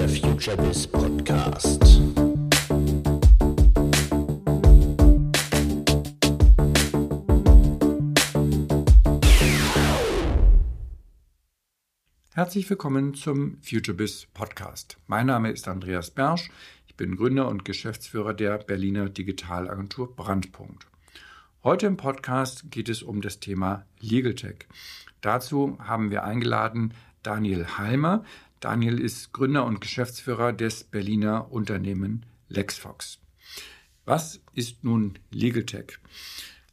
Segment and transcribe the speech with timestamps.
[0.00, 2.00] der FutureBiz Podcast.
[12.32, 14.96] Herzlich willkommen zum FutureBiz Podcast.
[15.06, 16.50] Mein Name ist Andreas Bersch.
[16.86, 20.86] Ich bin Gründer und Geschäftsführer der Berliner Digitalagentur Brandpunkt.
[21.62, 24.66] Heute im Podcast geht es um das Thema Legal Tech.
[25.20, 28.24] Dazu haben wir eingeladen Daniel Halmer.
[28.60, 33.18] Daniel ist Gründer und Geschäftsführer des Berliner Unternehmen LexFox.
[34.04, 35.98] Was ist nun Legal Tech?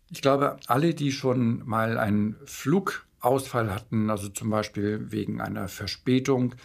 [0.10, 6.56] Ich glaube, alle, die schon mal einen Flugausfall hatten, also zum Beispiel wegen einer Verspätung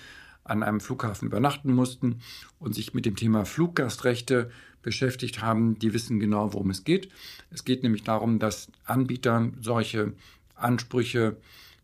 [0.43, 2.21] an einem Flughafen übernachten mussten
[2.59, 4.51] und sich mit dem Thema Fluggastrechte
[4.83, 7.11] beschäftigt haben, die wissen genau, worum es geht.
[7.51, 10.15] Es geht nämlich darum, dass Anbieter solche
[10.57, 11.37] Ansprüche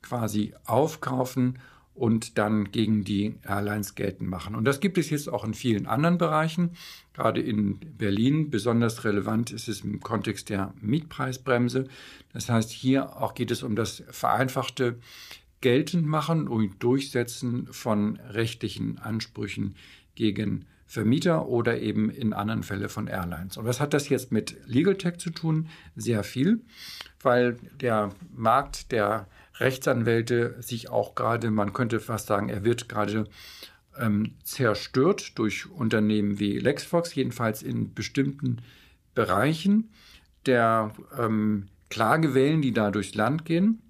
[0.02, 1.60] quasi aufkaufen
[1.98, 4.54] und dann gegen die Airlines geltend machen.
[4.54, 6.70] Und das gibt es jetzt auch in vielen anderen Bereichen,
[7.12, 8.50] gerade in Berlin.
[8.50, 11.88] Besonders relevant ist es im Kontext der Mietpreisbremse.
[12.32, 14.98] Das heißt, hier auch geht es um das vereinfachte
[15.60, 19.74] Geltendmachen und Durchsetzen von rechtlichen Ansprüchen
[20.14, 23.56] gegen Vermieter oder eben in anderen Fällen von Airlines.
[23.56, 25.68] Und was hat das jetzt mit Legal Tech zu tun?
[25.96, 26.60] Sehr viel,
[27.20, 29.26] weil der Markt der
[29.58, 33.24] Rechtsanwälte sich auch gerade, man könnte fast sagen, er wird gerade
[33.98, 38.62] ähm, zerstört durch Unternehmen wie LexFox, jedenfalls in bestimmten
[39.14, 39.90] Bereichen
[40.46, 43.82] der ähm, Klagewellen, die da durchs Land gehen.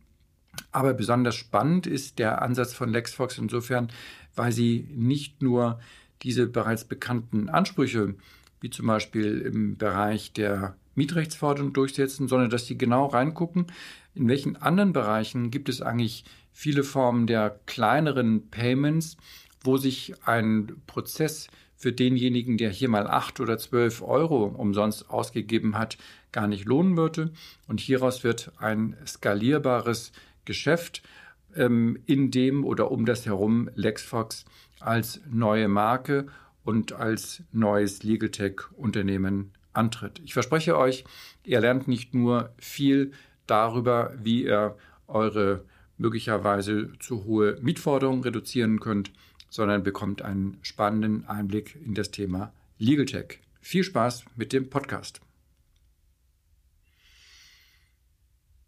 [0.72, 3.88] Aber besonders spannend ist der Ansatz von LexFox insofern,
[4.34, 5.78] weil sie nicht nur
[6.22, 8.14] diese bereits bekannten Ansprüche,
[8.60, 13.66] wie zum Beispiel im Bereich der Mietrechtsforderung durchsetzen, sondern dass sie genau reingucken,
[14.18, 19.16] in welchen anderen Bereichen gibt es eigentlich viele Formen der kleineren Payments,
[19.62, 25.78] wo sich ein Prozess für denjenigen, der hier mal acht oder zwölf Euro umsonst ausgegeben
[25.78, 25.96] hat,
[26.32, 27.32] gar nicht lohnen würde.
[27.68, 30.10] Und hieraus wird ein skalierbares
[30.44, 31.02] Geschäft,
[31.54, 34.44] ähm, in dem oder um das herum LexFox
[34.80, 36.26] als neue Marke
[36.64, 40.20] und als neues Legal Tech Unternehmen antritt.
[40.24, 41.04] Ich verspreche euch,
[41.44, 43.12] ihr lernt nicht nur viel
[43.48, 44.76] darüber, wie ihr
[45.08, 45.64] eure
[45.96, 49.10] möglicherweise zu hohe Mietforderungen reduzieren könnt,
[49.50, 53.40] sondern bekommt einen spannenden Einblick in das Thema Legal Tech.
[53.60, 55.20] Viel Spaß mit dem Podcast.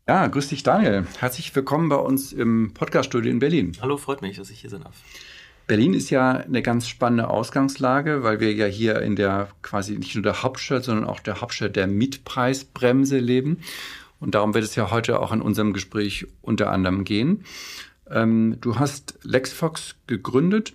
[0.09, 1.07] Ja, grüß dich Daniel.
[1.21, 3.77] Herzlich willkommen bei uns im Podcaststudio in Berlin.
[3.81, 4.97] Hallo, freut mich, dass ich hier sein darf.
[5.69, 10.17] Berlin ist ja eine ganz spannende Ausgangslage, weil wir ja hier in der quasi nicht
[10.17, 13.59] nur der Hauptstadt, sondern auch der Hauptstadt der Mietpreisbremse leben.
[14.21, 17.45] Und darum wird es ja heute auch in unserem Gespräch unter anderem gehen.
[18.11, 20.75] Ähm, du hast LexFox gegründet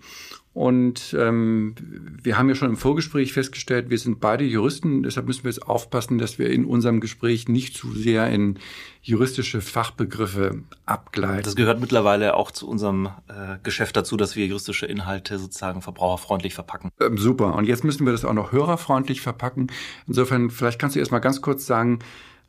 [0.55, 1.75] und ähm,
[2.23, 5.67] wir haben ja schon im Vorgespräch festgestellt, wir sind beide Juristen, deshalb müssen wir jetzt
[5.67, 8.57] aufpassen, dass wir in unserem Gespräch nicht zu sehr in
[9.01, 11.43] juristische Fachbegriffe abgleiten.
[11.43, 16.53] Das gehört mittlerweile auch zu unserem äh, Geschäft dazu, dass wir juristische Inhalte sozusagen verbraucherfreundlich
[16.53, 16.89] verpacken.
[17.01, 17.53] Ähm, super.
[17.53, 19.67] Und jetzt müssen wir das auch noch hörerfreundlich verpacken.
[20.07, 21.99] Insofern, vielleicht kannst du erst mal ganz kurz sagen,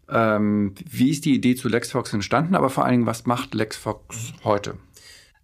[0.09, 4.35] ähm, wie ist die Idee zu LexFox entstanden, aber vor allen Dingen, was macht LexFox
[4.45, 4.77] heute?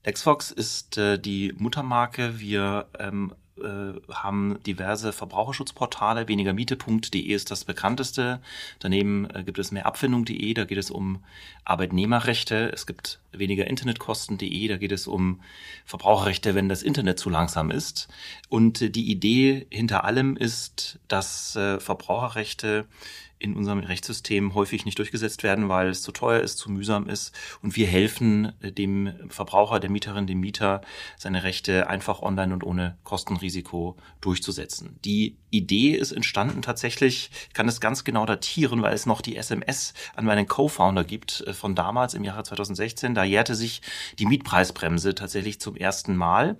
[0.05, 2.41] LexFox ist äh, die Muttermarke.
[2.41, 6.27] Wir ähm, äh, haben diverse Verbraucherschutzportale.
[6.27, 8.41] Wenigermiete.de ist das bekannteste.
[8.79, 11.23] Daneben äh, gibt es mehrabfindung.de, da geht es um
[11.65, 12.73] Arbeitnehmerrechte.
[12.73, 15.41] Es gibt weniger Internetkosten.de, da geht es um
[15.85, 18.09] Verbraucherrechte, wenn das Internet zu langsam ist.
[18.49, 22.87] Und äh, die Idee hinter allem ist, dass äh, Verbraucherrechte
[23.43, 27.33] in unserem Rechtssystem häufig nicht durchgesetzt werden, weil es zu teuer ist, zu mühsam ist.
[27.63, 30.83] Und wir helfen äh, dem Verbraucher, der Mieterin, dem Mieter,
[31.19, 34.99] seine Rechte einfach online und ohne Kostenrisiko durchzusetzen.
[35.05, 39.37] Die Idee ist entstanden tatsächlich, ich kann es ganz genau datieren, weil es noch die
[39.37, 43.15] SMS an meinen Co-Founder gibt äh, von damals im Jahre 2016.
[43.15, 43.83] Da jährte sich
[44.19, 46.57] die Mietpreisbremse tatsächlich zum ersten Mal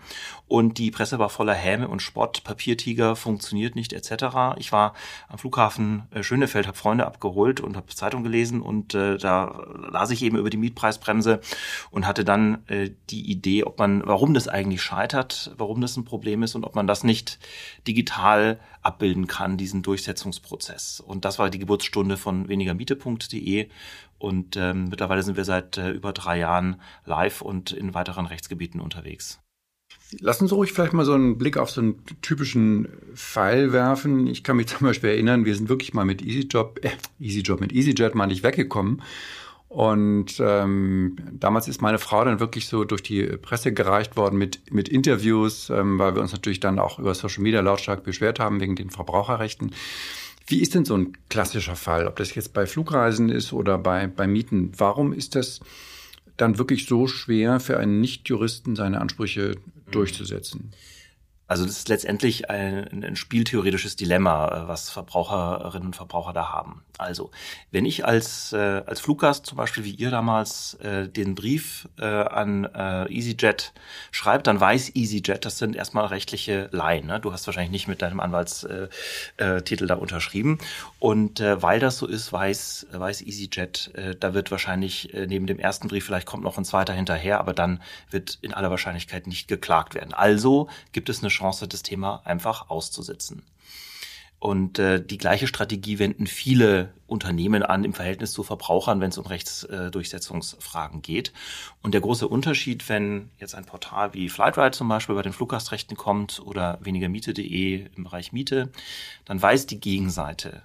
[0.49, 4.57] und die Presse war voller Häme und Spott, Papiertiger funktioniert nicht etc.
[4.59, 4.95] Ich war
[5.29, 10.11] am Flughafen äh, Schönefeld, habe Freunde abgeholt und habe Zeitung gelesen und äh, da las
[10.11, 11.41] ich eben über die Mietpreisbremse
[11.91, 16.05] und hatte dann äh, die Idee, ob man, warum das eigentlich scheitert, warum das ein
[16.05, 17.39] Problem ist und ob man das nicht
[17.87, 21.01] digital abbilden kann, diesen Durchsetzungsprozess.
[21.01, 23.69] Und das war die Geburtsstunde von wenigermiete.de.
[24.19, 28.81] Und ähm, mittlerweile sind wir seit äh, über drei Jahren live und in weiteren Rechtsgebieten
[28.81, 29.42] unterwegs.
[30.21, 34.27] Lass uns ruhig vielleicht mal so einen Blick auf so einen typischen Fall werfen.
[34.27, 37.73] Ich kann mich zum Beispiel erinnern, wir sind wirklich mal mit EasyJob, äh, EasyJob mit
[37.73, 39.03] EasyJet mal nicht weggekommen.
[39.69, 44.71] Und ähm, damals ist meine Frau dann wirklich so durch die Presse gereicht worden mit,
[44.71, 48.61] mit Interviews, ähm, weil wir uns natürlich dann auch über Social Media lautstark beschwert haben
[48.61, 49.75] wegen den Verbraucherrechten.
[50.47, 54.09] Wie ist denn so ein klassischer Fall, ob das jetzt bei Flugreisen ist oder bei,
[54.09, 54.73] bei Mieten?
[54.77, 55.61] Warum ist das
[56.37, 59.55] dann wirklich so schwer für einen Nichtjuristen seine Ansprüche
[59.95, 60.71] durchzusetzen?
[61.53, 66.83] Also das ist letztendlich ein, ein spieltheoretisches Dilemma, äh, was Verbraucherinnen und Verbraucher da haben.
[66.97, 67.31] Also
[67.71, 72.07] wenn ich als, äh, als Fluggast zum Beispiel wie ihr damals äh, den Brief äh,
[72.07, 73.75] an äh, EasyJet
[74.13, 77.07] schreibt, dann weiß EasyJet, das sind erstmal rechtliche Laien.
[77.07, 77.21] Ne?
[77.21, 78.89] Du hast wahrscheinlich nicht mit deinem Anwaltstitel
[79.39, 80.57] äh, äh, da unterschrieben.
[81.01, 85.47] Und äh, weil das so ist, weiß, weiß EasyJet, äh, da wird wahrscheinlich äh, neben
[85.47, 89.27] dem ersten Brief, vielleicht kommt noch ein zweiter hinterher, aber dann wird in aller Wahrscheinlichkeit
[89.27, 90.15] nicht geklagt werden.
[90.15, 93.43] Also gibt es eine Chance, Chance, das Thema einfach auszusitzen.
[94.43, 99.19] Und äh, die gleiche Strategie wenden viele Unternehmen an im Verhältnis zu Verbrauchern, wenn es
[99.19, 101.33] um Rechtsdurchsetzungsfragen äh, geht.
[101.81, 105.97] Und der große Unterschied, wenn jetzt ein Portal wie Flightride zum Beispiel bei den Fluggastrechten
[105.97, 108.73] kommt oder wenigermiete.de im Bereich Miete,
[109.27, 110.63] dann weiß die Gegenseite,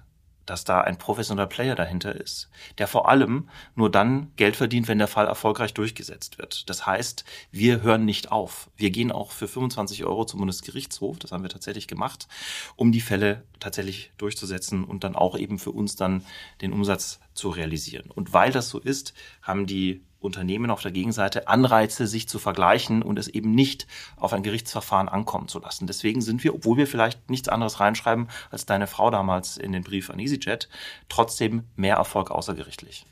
[0.48, 2.48] dass da ein professioneller Player dahinter ist,
[2.78, 6.68] der vor allem nur dann Geld verdient, wenn der Fall erfolgreich durchgesetzt wird.
[6.70, 8.70] Das heißt, wir hören nicht auf.
[8.76, 12.28] Wir gehen auch für 25 Euro zum Bundesgerichtshof, das haben wir tatsächlich gemacht,
[12.76, 16.24] um die Fälle tatsächlich durchzusetzen und dann auch eben für uns dann
[16.62, 18.10] den Umsatz zu realisieren.
[18.10, 19.12] Und weil das so ist,
[19.42, 23.86] haben die Unternehmen auf der Gegenseite Anreize, sich zu vergleichen und es eben nicht
[24.16, 25.86] auf ein Gerichtsverfahren ankommen zu lassen.
[25.86, 29.84] Deswegen sind wir, obwohl wir vielleicht nichts anderes reinschreiben als deine Frau damals in den
[29.84, 30.68] Brief an EasyJet,
[31.08, 33.06] trotzdem mehr Erfolg außergerichtlich.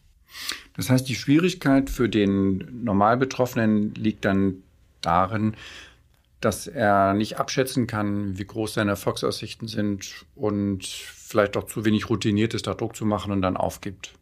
[0.76, 4.62] Das heißt, die Schwierigkeit für den Normalbetroffenen liegt dann
[5.00, 5.54] darin,
[6.40, 12.10] dass er nicht abschätzen kann, wie groß seine Erfolgsaussichten sind und vielleicht auch zu wenig
[12.10, 14.12] routiniert ist, da Druck zu machen und dann aufgibt.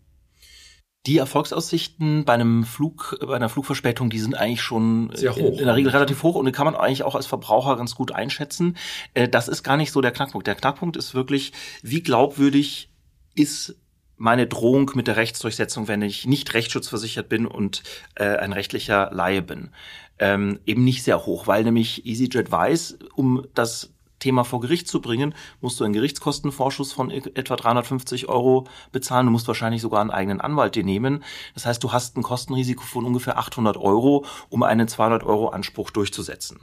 [1.07, 5.59] Die Erfolgsaussichten bei einem Flug, bei einer Flugverspätung, die sind eigentlich schon Sehr hoch.
[5.59, 8.13] in der Regel relativ hoch und die kann man eigentlich auch als Verbraucher ganz gut
[8.13, 8.77] einschätzen.
[9.13, 10.47] Äh, das ist gar nicht so der Knackpunkt.
[10.47, 11.53] Der Knackpunkt ist wirklich,
[11.83, 12.89] wie glaubwürdig
[13.35, 13.77] ist
[14.17, 17.83] meine Drohung mit der Rechtsdurchsetzung, wenn ich nicht rechtsschutzversichert bin und
[18.15, 19.71] äh, ein rechtlicher Laie bin.
[20.19, 23.94] Ähm, eben nicht sehr hoch, weil nämlich EasyJet weiß, um das
[24.25, 29.27] Thema vor Gericht zu bringen, musst du einen Gerichtskostenvorschuss von e-, etwa 350 Euro bezahlen.
[29.27, 31.23] Du musst wahrscheinlich sogar einen eigenen Anwalt dir nehmen.
[31.53, 35.91] Das heißt, du hast ein Kostenrisiko von ungefähr 800 Euro, um einen 200 Euro Anspruch
[35.91, 36.61] durchzusetzen.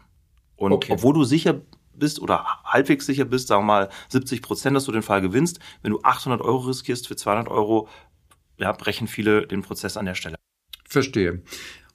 [0.55, 0.93] Und okay.
[0.93, 1.61] obwohl du sicher
[1.93, 5.59] bist oder halbwegs sicher bist, sagen wir mal 70 Prozent, dass du den Fall gewinnst,
[5.83, 7.87] wenn du 800 Euro riskierst für 200 Euro,
[8.57, 10.35] ja, brechen viele den Prozess an der Stelle.
[10.89, 11.43] Verstehe.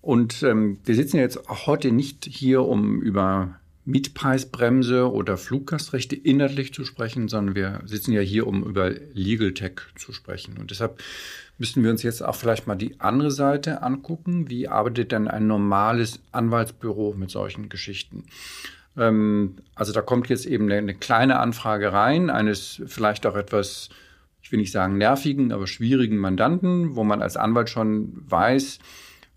[0.01, 6.85] Und ähm, wir sitzen jetzt heute nicht hier, um über Mietpreisbremse oder Fluggastrechte inhaltlich zu
[6.85, 10.59] sprechen, sondern wir sitzen ja hier, um über Legal Tech zu sprechen.
[10.59, 11.01] Und deshalb
[11.57, 14.51] müssten wir uns jetzt auch vielleicht mal die andere Seite angucken.
[14.51, 18.25] Wie arbeitet denn ein normales Anwaltsbüro mit solchen Geschichten?
[18.97, 23.89] Ähm, also da kommt jetzt eben eine, kleine Anfrage rein, eines vielleicht auch etwas,
[24.43, 28.81] ich will nicht sagen nervigen, aber schwierigen Mandanten, wo man als Anwalt schon weiß,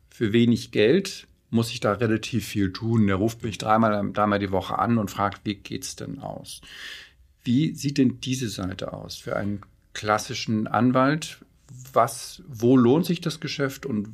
[0.10, 3.08] für wenig Geld muss ich da relativ viel tun.
[3.08, 6.62] Der ruft mich dreimal, dreimal die Woche an und fragt, wie geht's denn aus?
[7.44, 9.62] Wie sieht denn diese Seite aus für einen
[9.94, 11.40] klassischen Anwalt?
[11.94, 14.10] Was, wo lohnt sich das Geschäft und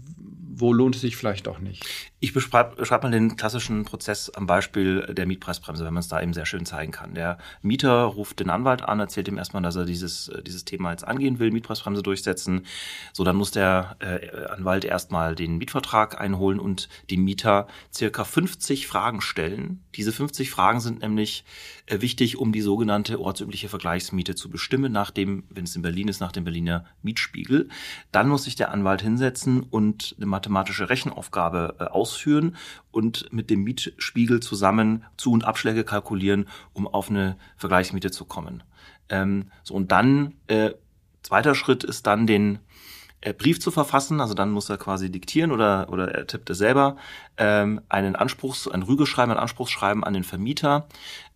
[0.57, 1.85] wo lohnt es sich vielleicht auch nicht?
[2.21, 6.21] Ich beschreibe beschreib mal den klassischen Prozess am Beispiel der Mietpreisbremse, wenn man es da
[6.21, 7.13] eben sehr schön zeigen kann.
[7.13, 11.06] Der Mieter ruft den Anwalt an, erzählt ihm erstmal, dass er dieses, dieses Thema jetzt
[11.06, 12.66] angehen will, Mietpreisbremse durchsetzen.
[13.11, 18.87] So, dann muss der äh, Anwalt erstmal den Mietvertrag einholen und dem Mieter circa 50
[18.87, 19.83] Fragen stellen.
[19.95, 21.44] Diese 50 Fragen sind nämlich
[21.85, 26.07] äh, wichtig, um die sogenannte ortsübliche Vergleichsmiete zu bestimmen, nach dem, wenn es in Berlin
[26.07, 27.68] ist, nach dem Berliner Mietspiegel.
[28.13, 32.15] Dann muss sich der Anwalt hinsetzen und eine mathematische Rechenaufgabe äh, ausführen
[32.92, 38.64] und mit dem Mietspiegel zusammen Zu- und Abschläge kalkulieren, um auf eine Vergleichsmiete zu kommen.
[39.10, 40.72] Ähm, so und dann äh,
[41.22, 42.60] zweiter Schritt ist dann den
[43.26, 46.60] äh, Brief zu verfassen, also dann muss er quasi diktieren oder, oder er tippt es
[46.60, 46.95] selber,
[47.38, 50.88] ähm, einen Anspruchs, ein Rügeschreiben, ein Anspruchsschreiben an den Vermieter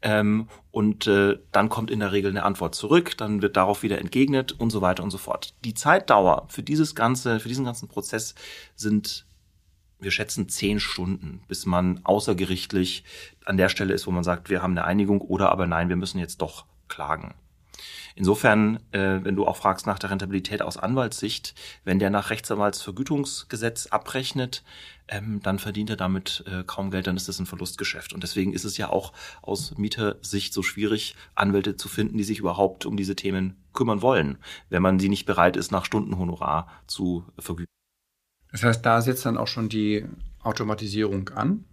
[0.04, 3.98] ähm, und äh, dann kommt in der Regel eine Antwort zurück, dann wird darauf wieder
[3.98, 5.56] entgegnet und so weiter und so fort.
[5.66, 8.36] Die Zeitdauer für dieses ganze, für diesen ganzen Prozess
[8.76, 9.26] sind
[10.00, 13.04] wir schätzen zehn Stunden, bis man außergerichtlich
[13.46, 15.96] an der Stelle ist, wo man sagt, wir haben eine Einigung oder aber nein, wir
[15.96, 17.36] müssen jetzt doch klagen.
[18.16, 23.88] Insofern, äh, wenn du auch fragst nach der Rentabilität aus Anwaltssicht, wenn der nach Rechtsanwaltsvergütungsgesetz
[23.88, 24.64] abrechnet,
[25.08, 28.12] ähm, dann verdient er damit äh, kaum Geld, dann ist das ein Verlustgeschäft.
[28.12, 32.40] Und deswegen ist es ja auch aus Mietersicht so schwierig, Anwälte zu finden, die sich
[32.40, 34.38] überhaupt um diese Themen kümmern wollen,
[34.70, 37.79] wenn man sie nicht bereit ist, nach Stundenhonorar zu vergüten.
[38.52, 40.06] Das heißt, da setzt dann auch schon die
[40.44, 41.66] Automatisierung an.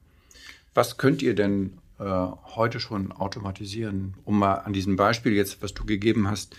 [0.75, 5.73] Was könnt ihr denn äh, heute schon automatisieren, um mal an diesem Beispiel jetzt, was
[5.73, 6.54] du gegeben hast,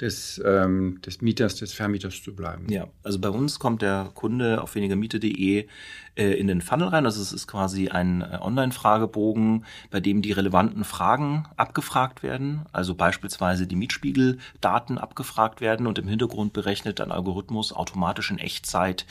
[0.00, 2.66] des, ähm, des Mieters, des Vermieters zu bleiben.
[2.68, 5.66] Ja, also bei uns kommt der Kunde auf wenigermiete.de
[6.16, 7.06] äh, in den Funnel rein.
[7.06, 12.66] Also es ist quasi ein äh, Online-Fragebogen, bei dem die relevanten Fragen abgefragt werden.
[12.72, 19.06] Also beispielsweise die Mietspiegeldaten abgefragt werden und im Hintergrund berechnet ein Algorithmus automatisch in Echtzeit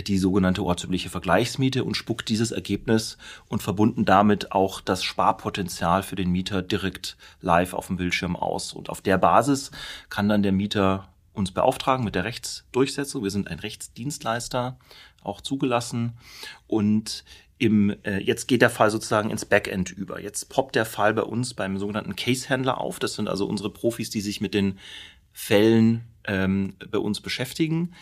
[0.00, 3.18] die sogenannte ortsübliche Vergleichsmiete und spuckt dieses Ergebnis
[3.48, 8.72] und verbunden damit auch das Sparpotenzial für den Mieter direkt live auf dem Bildschirm aus.
[8.72, 9.70] Und auf der Basis
[10.08, 13.22] kann dann der Mieter uns beauftragen mit der Rechtsdurchsetzung.
[13.22, 14.78] Wir sind ein Rechtsdienstleister,
[15.22, 16.14] auch zugelassen.
[16.66, 17.24] Und
[17.58, 20.20] im, äh, jetzt geht der Fall sozusagen ins Backend über.
[20.20, 22.98] Jetzt poppt der Fall bei uns beim sogenannten Case-Händler auf.
[22.98, 24.78] Das sind also unsere Profis, die sich mit den
[25.32, 27.94] Fällen ähm, bei uns beschäftigen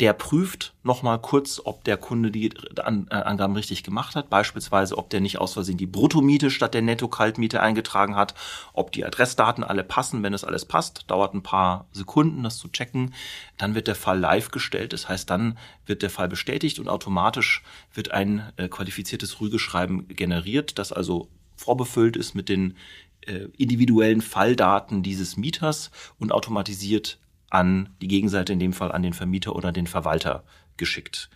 [0.00, 4.30] der prüft nochmal kurz, ob der Kunde die äh, Angaben richtig gemacht hat.
[4.30, 8.34] Beispielsweise, ob der nicht aus Versehen die Bruttomiete statt der Netto-Kaltmiete eingetragen hat,
[8.72, 10.22] ob die Adressdaten alle passen.
[10.22, 13.12] Wenn es alles passt, dauert ein paar Sekunden, das zu checken.
[13.56, 14.92] Dann wird der Fall live gestellt.
[14.92, 20.78] Das heißt, dann wird der Fall bestätigt und automatisch wird ein äh, qualifiziertes Rügeschreiben generiert,
[20.78, 22.76] das also vorbefüllt ist mit den
[23.22, 25.90] äh, individuellen Falldaten dieses Mieters
[26.20, 27.18] und automatisiert
[27.50, 30.44] an die Gegenseite, in dem Fall an den Vermieter oder den Verwalter
[30.76, 31.30] geschickt.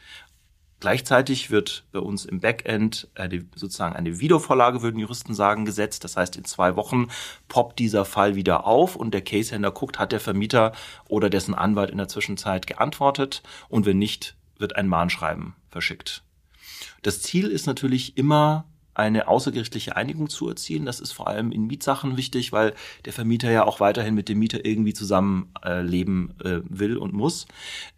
[0.83, 3.09] Gleichzeitig wird bei uns im Backend
[3.55, 6.03] sozusagen eine Videovorlage, würden Juristen sagen, gesetzt.
[6.03, 7.07] Das heißt, in zwei Wochen
[7.47, 10.73] poppt dieser Fall wieder auf und der Casehändler guckt, hat der Vermieter
[11.09, 16.25] oder dessen Anwalt in der Zwischenzeit geantwortet und wenn nicht, wird ein Mahnschreiben verschickt.
[17.03, 20.85] Das Ziel ist natürlich immer eine außergerichtliche Einigung zu erzielen.
[20.85, 24.39] Das ist vor allem in Mietsachen wichtig, weil der Vermieter ja auch weiterhin mit dem
[24.39, 27.47] Mieter irgendwie zusammenleben äh, äh, will und muss.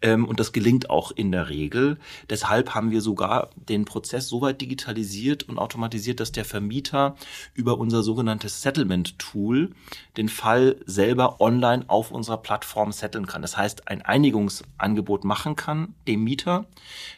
[0.01, 1.97] Ähm, und das gelingt auch in der Regel.
[2.29, 7.15] Deshalb haben wir sogar den Prozess so weit digitalisiert und automatisiert, dass der Vermieter
[7.53, 9.71] über unser sogenanntes Settlement-Tool
[10.17, 13.41] den Fall selber online auf unserer Plattform setteln kann.
[13.41, 16.65] Das heißt, ein Einigungsangebot machen kann dem Mieter,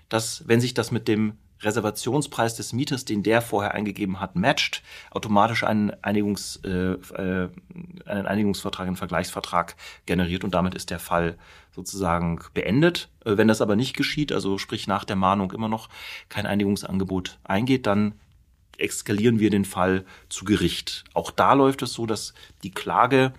[0.10, 4.84] dass, wenn sich das mit dem Reservationspreis des Mieters, den der vorher eingegeben hat, matcht,
[5.12, 7.50] automatisch einen, Einigungs, äh, äh,
[8.06, 11.38] einen Einigungsvertrag, einen Vergleichsvertrag generiert und damit ist der Fall
[11.72, 13.10] sozusagen beendet.
[13.26, 15.90] Äh, wenn das aber nicht geschieht, also sprich nach der Mahnung immer noch
[16.30, 18.14] kein Einigungsangebot eingeht, dann
[18.78, 21.04] eskalieren wir den Fall zu Gericht.
[21.14, 23.34] Auch da läuft es so, dass die Klage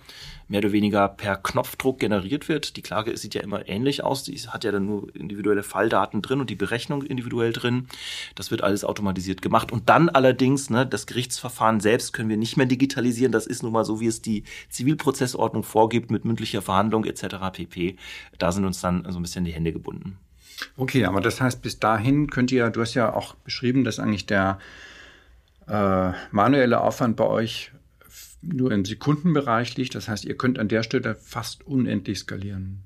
[0.49, 2.75] mehr oder weniger per Knopfdruck generiert wird.
[2.75, 4.23] Die Klage sieht ja immer ähnlich aus.
[4.23, 7.87] Die hat ja dann nur individuelle Falldaten drin und die Berechnung individuell drin.
[8.35, 9.71] Das wird alles automatisiert gemacht.
[9.71, 13.31] Und dann allerdings, ne, das Gerichtsverfahren selbst können wir nicht mehr digitalisieren.
[13.31, 17.37] Das ist nun mal so, wie es die Zivilprozessordnung vorgibt mit mündlicher Verhandlung etc.
[17.53, 17.95] pp.
[18.39, 20.17] Da sind uns dann so ein bisschen die Hände gebunden.
[20.75, 24.25] Okay, aber das heißt, bis dahin könnt ihr, du hast ja auch beschrieben, dass eigentlich
[24.25, 24.59] der
[25.69, 27.71] äh, manuelle Aufwand bei euch
[28.41, 29.95] nur im Sekundenbereich liegt.
[29.95, 32.85] Das heißt, ihr könnt an der Stelle fast unendlich skalieren.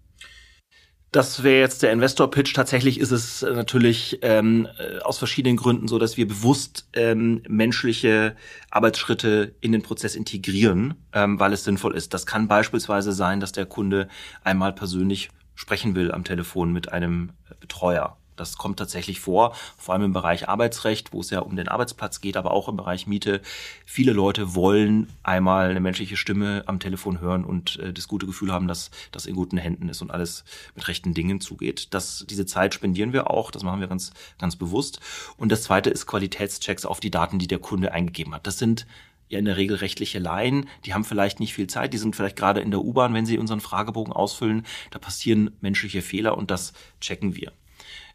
[1.12, 2.56] Das wäre jetzt der Investor-Pitch.
[2.56, 8.36] Tatsächlich ist es natürlich ähm, äh, aus verschiedenen Gründen so, dass wir bewusst ähm, menschliche
[8.72, 12.16] Arbeitsschritte in den Prozess integrieren, ähm, weil es sinnvoll ist.
[12.16, 14.08] Das kann beispielsweise sein, dass der Kunde
[14.44, 20.04] einmal persönlich sprechen will am Telefon mit einem Betreuer das kommt tatsächlich vor, vor allem
[20.04, 23.42] im Bereich Arbeitsrecht, wo es ja um den Arbeitsplatz geht, aber auch im Bereich Miete.
[23.86, 28.52] Viele Leute wollen einmal eine menschliche Stimme am Telefon hören und äh, das gute Gefühl
[28.52, 30.44] haben, dass das in guten Händen ist und alles
[30.76, 31.94] mit rechten Dingen zugeht.
[31.94, 35.00] Das, diese Zeit spendieren wir auch, das machen wir ganz, ganz bewusst.
[35.38, 38.48] Und das zweite ist Qualitätschecks auf die Daten, die der Kunde eingegeben hat.
[38.48, 38.86] Das sind
[39.30, 42.36] ja in der Regel rechtliche Laien, die haben vielleicht nicht viel Zeit, die sind vielleicht
[42.36, 46.74] gerade in der U-Bahn, wenn sie unseren Fragebogen ausfüllen, da passieren menschliche Fehler und das
[47.02, 47.52] checken wir.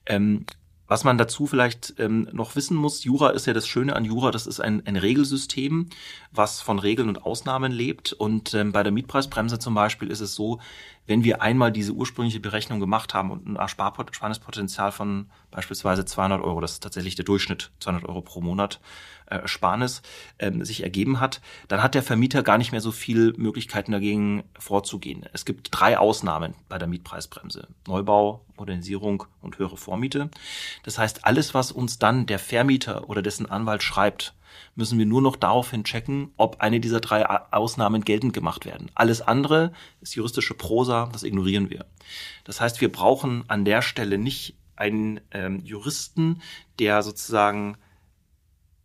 [0.08, 0.44] Ähm,
[0.88, 4.30] was man dazu vielleicht ähm, noch wissen muss, Jura ist ja das Schöne an Jura,
[4.30, 5.90] das ist ein, ein Regelsystem,
[6.32, 8.14] was von Regeln und Ausnahmen lebt.
[8.14, 10.60] Und ähm, bei der Mietpreisbremse zum Beispiel ist es so,
[11.08, 16.60] wenn wir einmal diese ursprüngliche Berechnung gemacht haben und ein Ersparnispotenzial von beispielsweise 200 Euro,
[16.60, 18.78] das ist tatsächlich der Durchschnitt, 200 Euro pro Monat
[19.26, 20.02] äh, Ersparnis,
[20.38, 24.44] ähm, sich ergeben hat, dann hat der Vermieter gar nicht mehr so viel Möglichkeiten dagegen
[24.58, 25.24] vorzugehen.
[25.32, 27.68] Es gibt drei Ausnahmen bei der Mietpreisbremse.
[27.86, 30.30] Neubau, Modernisierung und höhere Vormiete.
[30.82, 34.34] Das heißt, alles, was uns dann der Vermieter oder dessen Anwalt schreibt,
[34.74, 38.90] müssen wir nur noch daraufhin checken, ob eine dieser drei Ausnahmen geltend gemacht werden.
[38.94, 41.86] Alles andere ist juristische Prosa, das ignorieren wir.
[42.44, 46.40] Das heißt, wir brauchen an der Stelle nicht einen ähm, Juristen,
[46.78, 47.76] der sozusagen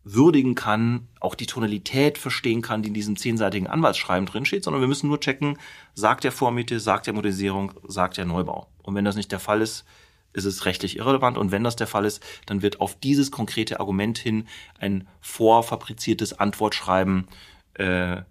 [0.04, 4.88] würdigen kann, auch die Tonalität verstehen kann, die in diesem zehnseitigen Anwaltsschreiben drinsteht, sondern wir
[4.88, 5.58] müssen nur checken,
[5.94, 8.68] sagt der Vormiete, sagt der Modernisierung, sagt der Neubau.
[8.82, 9.84] Und wenn das nicht der Fall ist,
[10.34, 11.38] ist es rechtlich irrelevant.
[11.38, 14.46] Und wenn das der Fall ist, dann wird auf dieses konkrete Argument hin
[14.78, 17.28] ein vorfabriziertes Antwortschreiben
[17.74, 18.22] äh,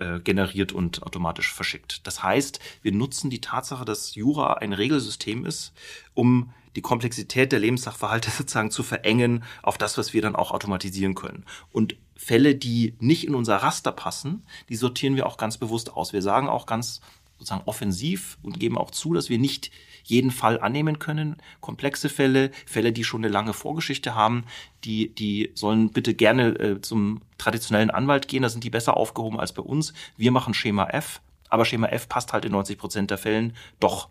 [0.00, 2.06] äh, generiert und automatisch verschickt.
[2.06, 5.72] Das heißt, wir nutzen die Tatsache, dass Jura ein Regelsystem ist,
[6.14, 11.14] um die Komplexität der Lebenssachverhalte sozusagen zu verengen auf das, was wir dann auch automatisieren
[11.14, 11.44] können.
[11.70, 16.12] Und Fälle, die nicht in unser Raster passen, die sortieren wir auch ganz bewusst aus.
[16.12, 17.00] Wir sagen auch ganz
[17.40, 19.70] sozusagen offensiv und geben auch zu, dass wir nicht
[20.04, 21.36] jeden Fall annehmen können.
[21.60, 24.44] Komplexe Fälle, Fälle, die schon eine lange Vorgeschichte haben,
[24.84, 28.42] die, die sollen bitte gerne äh, zum traditionellen Anwalt gehen.
[28.42, 29.94] Da sind die besser aufgehoben als bei uns.
[30.18, 34.10] Wir machen Schema F, aber Schema F passt halt in 90 Prozent der Fällen doch.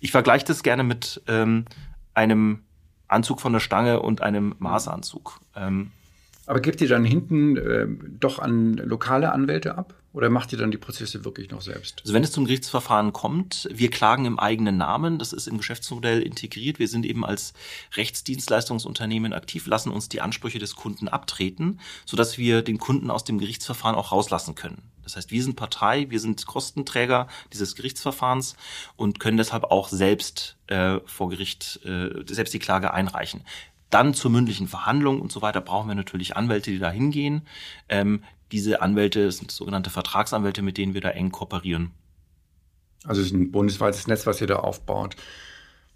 [0.00, 1.64] Ich vergleiche das gerne mit ähm,
[2.12, 2.64] einem
[3.06, 5.40] Anzug von der Stange und einem Maßanzug.
[5.54, 5.92] Ähm,
[6.46, 7.86] aber gebt ihr dann hinten äh,
[8.20, 9.94] doch an lokale Anwälte ab?
[10.12, 12.00] Oder macht ihr dann die Prozesse wirklich noch selbst?
[12.02, 16.22] Also wenn es zum Gerichtsverfahren kommt, wir klagen im eigenen Namen, das ist im Geschäftsmodell
[16.22, 16.78] integriert.
[16.78, 17.52] Wir sind eben als
[17.96, 23.38] Rechtsdienstleistungsunternehmen aktiv, lassen uns die Ansprüche des Kunden abtreten, sodass wir den Kunden aus dem
[23.38, 24.82] Gerichtsverfahren auch rauslassen können.
[25.02, 28.56] Das heißt, wir sind Partei, wir sind Kostenträger dieses Gerichtsverfahrens
[28.96, 33.42] und können deshalb auch selbst äh, vor Gericht äh, selbst die Klage einreichen.
[33.90, 37.42] Dann zur mündlichen Verhandlung und so weiter brauchen wir natürlich Anwälte, die da hingehen.
[37.88, 38.22] Ähm,
[38.52, 41.90] diese Anwälte sind sogenannte Vertragsanwälte, mit denen wir da eng kooperieren.
[43.04, 45.16] Also es ist ein bundesweites Netz, was ihr da aufbaut.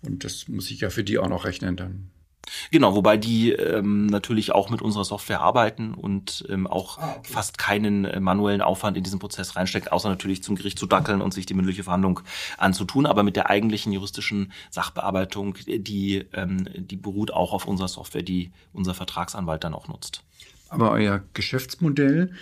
[0.02, 2.10] Und das muss ich ja für die auch noch rechnen dann.
[2.70, 7.32] Genau, wobei die ähm, natürlich auch mit unserer Software arbeiten und ähm, auch ah, okay.
[7.32, 11.20] fast keinen äh, manuellen Aufwand in diesen Prozess reinsteckt, außer natürlich zum Gericht zu dackeln
[11.20, 12.20] und sich die mündliche Verhandlung
[12.56, 13.06] anzutun.
[13.06, 18.52] Aber mit der eigentlichen juristischen Sachbearbeitung, die, ähm, die beruht auch auf unserer Software, die
[18.72, 20.22] unser Vertragsanwalt dann auch nutzt.
[20.68, 22.32] Aber euer Geschäftsmodell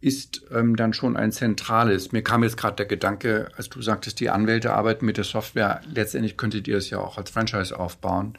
[0.00, 2.12] ist ähm, dann schon ein zentrales.
[2.12, 5.82] Mir kam jetzt gerade der Gedanke, als du sagtest, die Anwälte arbeiten mit der Software.
[5.92, 8.38] Letztendlich könntet ihr es ja auch als Franchise aufbauen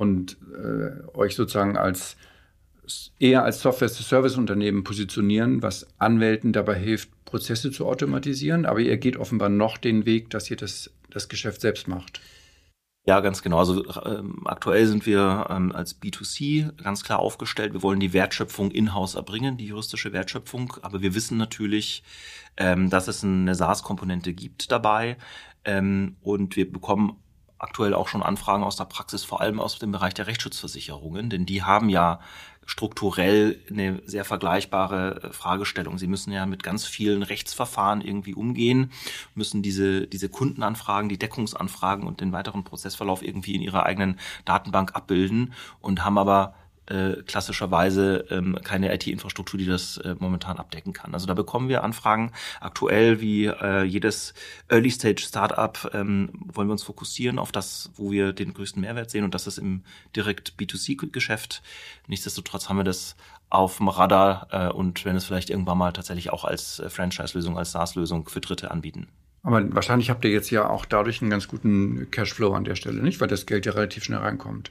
[0.00, 2.16] und äh, euch sozusagen als
[3.18, 8.64] eher als Software-Service-Unternehmen positionieren, was Anwälten dabei hilft, Prozesse zu automatisieren.
[8.64, 12.22] Aber ihr geht offenbar noch den Weg, dass ihr das, das Geschäft selbst macht.
[13.06, 13.58] Ja, ganz genau.
[13.58, 17.74] Also ähm, aktuell sind wir ähm, als B2C ganz klar aufgestellt.
[17.74, 20.78] Wir wollen die Wertschöpfung in-house erbringen, die juristische Wertschöpfung.
[20.80, 22.02] Aber wir wissen natürlich,
[22.56, 25.18] ähm, dass es eine SaaS-Komponente gibt dabei.
[25.66, 27.18] Ähm, und wir bekommen
[27.60, 31.46] aktuell auch schon Anfragen aus der Praxis, vor allem aus dem Bereich der Rechtsschutzversicherungen, denn
[31.46, 32.20] die haben ja
[32.66, 35.98] strukturell eine sehr vergleichbare äh, Fragestellung.
[35.98, 38.92] Sie müssen ja mit ganz vielen Rechtsverfahren irgendwie umgehen,
[39.34, 44.94] müssen diese, diese Kundenanfragen, die Deckungsanfragen und den weiteren Prozessverlauf irgendwie in ihrer eigenen Datenbank
[44.94, 46.54] abbilden und haben aber
[46.90, 51.14] äh, klassischerweise ähm, keine IT-Infrastruktur, die das äh, momentan abdecken kann.
[51.14, 54.34] Also da bekommen wir Anfragen aktuell wie äh, jedes
[54.68, 59.34] Early-Stage-Startup ähm, wollen wir uns fokussieren auf das, wo wir den größten Mehrwert sehen und
[59.34, 61.62] das ist im direkt B2C-Geschäft.
[62.06, 63.16] Nichtsdestotrotz haben wir das
[63.48, 67.58] auf dem Radar äh, und wenn es vielleicht irgendwann mal tatsächlich auch als äh, Franchise-Lösung,
[67.58, 69.08] als SaaS-Lösung für Dritte anbieten.
[69.42, 73.02] Aber wahrscheinlich habt ihr jetzt ja auch dadurch einen ganz guten Cashflow an der Stelle,
[73.02, 73.20] nicht?
[73.20, 74.70] Weil das Geld ja relativ schnell reinkommt.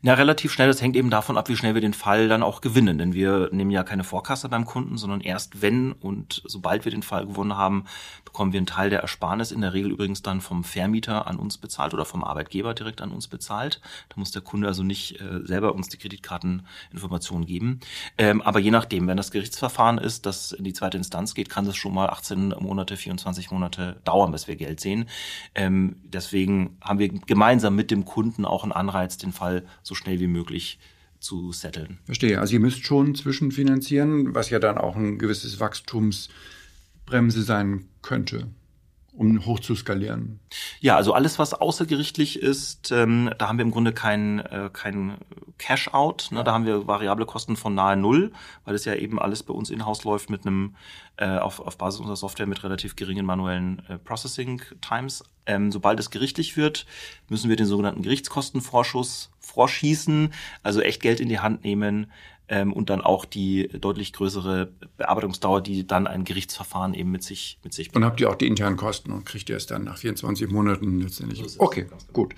[0.00, 0.68] Na, relativ schnell.
[0.68, 2.98] Das hängt eben davon ab, wie schnell wir den Fall dann auch gewinnen.
[2.98, 7.02] Denn wir nehmen ja keine Vorkasse beim Kunden, sondern erst wenn und sobald wir den
[7.02, 7.84] Fall gewonnen haben,
[8.24, 11.58] bekommen wir einen Teil der Ersparnis, in der Regel übrigens dann vom Vermieter an uns
[11.58, 13.80] bezahlt oder vom Arbeitgeber direkt an uns bezahlt.
[14.08, 17.80] Da muss der Kunde also nicht äh, selber uns die Kreditkarteninformationen geben.
[18.18, 21.64] Ähm, aber je nachdem, wenn das Gerichtsverfahren ist, das in die zweite Instanz geht, kann
[21.64, 25.08] das schon mal 18 Monate, 24 Monate dauern, bis wir Geld sehen.
[25.54, 30.20] Ähm, deswegen haben wir gemeinsam mit dem Kunden auch einen Anreiz, den Fall so schnell
[30.20, 30.78] wie möglich
[31.20, 31.98] zu setteln.
[32.04, 32.40] Verstehe.
[32.40, 38.48] Also ihr müsst schon zwischenfinanzieren, was ja dann auch ein gewisses Wachstumsbremse sein könnte
[39.18, 40.38] um hoch zu skalieren?
[40.80, 45.18] Ja, also alles, was außergerichtlich ist, ähm, da haben wir im Grunde kein, äh, kein
[45.58, 46.28] Cash-out.
[46.30, 46.44] Ne?
[46.44, 48.32] Da haben wir variable Kosten von nahe Null,
[48.64, 50.76] weil es ja eben alles bei uns in-house läuft mit einem,
[51.16, 55.24] äh, auf, auf Basis unserer Software mit relativ geringen manuellen äh, Processing-Times.
[55.46, 56.86] Ähm, sobald es gerichtlich wird,
[57.28, 62.06] müssen wir den sogenannten Gerichtskostenvorschuss vorschießen, also echt Geld in die Hand nehmen,
[62.48, 67.58] ähm, und dann auch die deutlich größere Bearbeitungsdauer, die dann ein Gerichtsverfahren eben mit sich
[67.64, 67.96] mit sich bringt.
[67.96, 71.00] Und habt ihr auch die internen Kosten und kriegt ihr es dann nach 24 Monaten
[71.00, 71.42] letztendlich?
[71.58, 72.36] Okay, gut.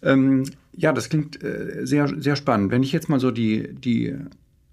[0.00, 2.70] Ähm, ja, das klingt äh, sehr sehr spannend.
[2.70, 4.14] Wenn ich jetzt mal so die die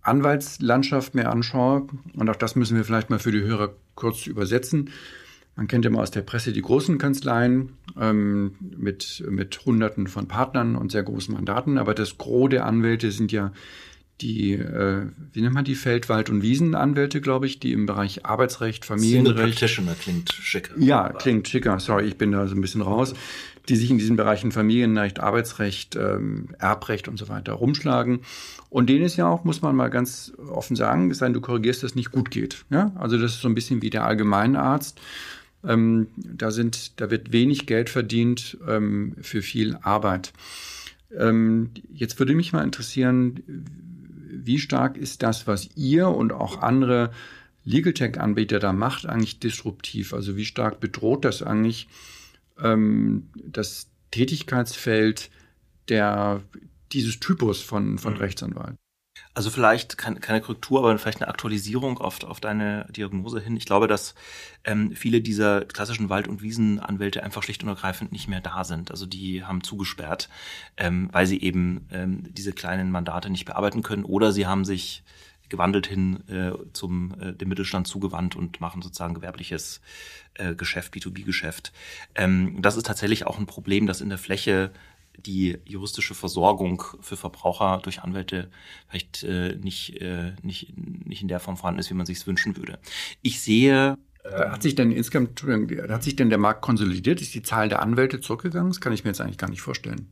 [0.03, 4.91] Anwaltslandschaft mir anschaue und auch das müssen wir vielleicht mal für die Hörer kurz übersetzen.
[5.55, 10.75] Man kennt immer aus der Presse die großen Kanzleien ähm, mit, mit Hunderten von Partnern
[10.75, 13.51] und sehr großen Mandaten, aber das Gros der Anwälte sind ja
[14.21, 18.85] die, äh, wie nennt man die, Feldwald- und Wiesenanwälte, glaube ich, die im Bereich Arbeitsrecht,
[18.85, 19.59] Familienrecht.
[19.67, 20.73] Single klingt schicker.
[20.77, 21.79] Ja, klingt schicker.
[21.79, 23.13] Sorry, ich bin da so ein bisschen raus.
[23.69, 28.21] Die sich in diesen Bereichen Familienrecht, Arbeitsrecht, ähm, Erbrecht und so weiter rumschlagen.
[28.69, 31.41] Und denen ist ja auch, muss man mal ganz offen sagen, es sei denn, du
[31.41, 32.65] korrigierst, dass es nicht gut geht.
[32.69, 32.91] Ja?
[32.95, 34.99] Also das ist so ein bisschen wie der Allgemeinarzt.
[35.63, 40.33] Ähm, da sind, da wird wenig Geld verdient ähm, für viel Arbeit.
[41.15, 43.43] Ähm, jetzt würde mich mal interessieren,
[44.43, 47.11] wie stark ist das, was ihr und auch andere
[47.63, 50.13] Legal Tech-Anbieter da macht, eigentlich disruptiv?
[50.13, 51.87] Also wie stark bedroht das eigentlich
[52.59, 55.29] ähm, das Tätigkeitsfeld
[55.89, 56.41] der,
[56.91, 58.19] dieses Typus von, von mhm.
[58.19, 58.80] Rechtsanwalt?
[59.33, 63.55] Also vielleicht keine, Korrektur, aber vielleicht eine Aktualisierung auf, auf deine Diagnose hin.
[63.55, 64.13] Ich glaube, dass
[64.65, 68.91] ähm, viele dieser klassischen Wald- und Wiesenanwälte einfach schlicht und ergreifend nicht mehr da sind.
[68.91, 70.27] Also die haben zugesperrt,
[70.75, 75.03] ähm, weil sie eben ähm, diese kleinen Mandate nicht bearbeiten können oder sie haben sich
[75.47, 79.81] gewandelt hin äh, zum äh, dem Mittelstand zugewandt und machen sozusagen gewerbliches
[80.33, 81.71] äh, Geschäft, B2B-Geschäft.
[82.15, 84.71] Ähm, das ist tatsächlich auch ein Problem, das in der Fläche
[85.17, 88.49] die juristische Versorgung für Verbraucher durch Anwälte
[88.87, 92.57] vielleicht äh, nicht, äh, nicht, nicht in der Form vorhanden ist, wie man sich wünschen
[92.57, 92.79] würde.
[93.21, 95.43] Ich sehe hat sich denn insgesamt,
[95.89, 97.21] hat sich denn der Markt konsolidiert?
[97.21, 98.69] Ist die Zahl der Anwälte zurückgegangen?
[98.69, 100.11] Das kann ich mir jetzt eigentlich gar nicht vorstellen.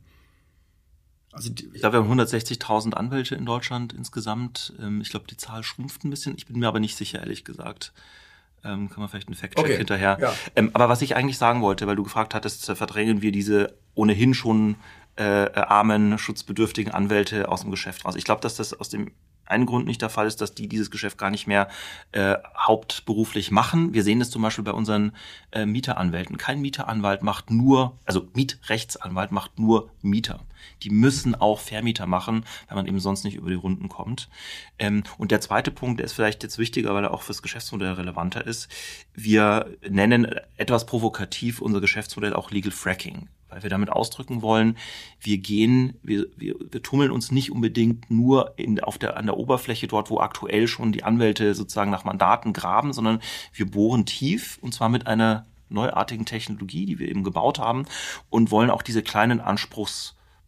[1.32, 4.72] Also die, ich glaube, wir haben 160.000 Anwälte in Deutschland insgesamt.
[4.80, 6.36] Ähm, ich glaube, die Zahl schrumpft ein bisschen.
[6.36, 7.92] Ich bin mir aber nicht sicher, ehrlich gesagt.
[8.64, 9.76] Ähm, kann man vielleicht einen Fact-Check okay.
[9.76, 10.18] hinterher.
[10.20, 10.34] Ja.
[10.54, 14.34] Ähm, aber was ich eigentlich sagen wollte, weil du gefragt hattest, verdrängen wir diese ohnehin
[14.34, 14.76] schon
[15.16, 18.16] äh, armen, schutzbedürftigen Anwälte aus dem Geschäft raus.
[18.16, 19.12] Ich glaube, dass das aus dem
[19.50, 21.68] einen Grund nicht der Fall ist, dass die dieses Geschäft gar nicht mehr
[22.12, 23.92] äh, hauptberuflich machen.
[23.92, 25.12] Wir sehen das zum Beispiel bei unseren
[25.52, 26.38] äh, Mieteranwälten.
[26.38, 30.40] Kein Mieteranwalt macht nur, also Mietrechtsanwalt macht nur Mieter.
[30.82, 34.28] Die müssen auch Vermieter machen, weil man eben sonst nicht über die Runden kommt.
[34.78, 37.92] Ähm, und der zweite Punkt, der ist vielleicht jetzt wichtiger, weil er auch fürs Geschäftsmodell
[37.92, 38.68] relevanter ist.
[39.14, 44.76] Wir nennen etwas provokativ unser Geschäftsmodell auch Legal Fracking weil wir damit ausdrücken wollen,
[45.20, 49.36] wir gehen, wir, wir, wir tummeln uns nicht unbedingt nur in, auf der, an der
[49.36, 53.20] Oberfläche dort, wo aktuell schon die Anwälte sozusagen nach Mandaten graben, sondern
[53.52, 57.86] wir bohren tief und zwar mit einer neuartigen Technologie, die wir eben gebaut haben
[58.28, 59.40] und wollen auch diese kleinen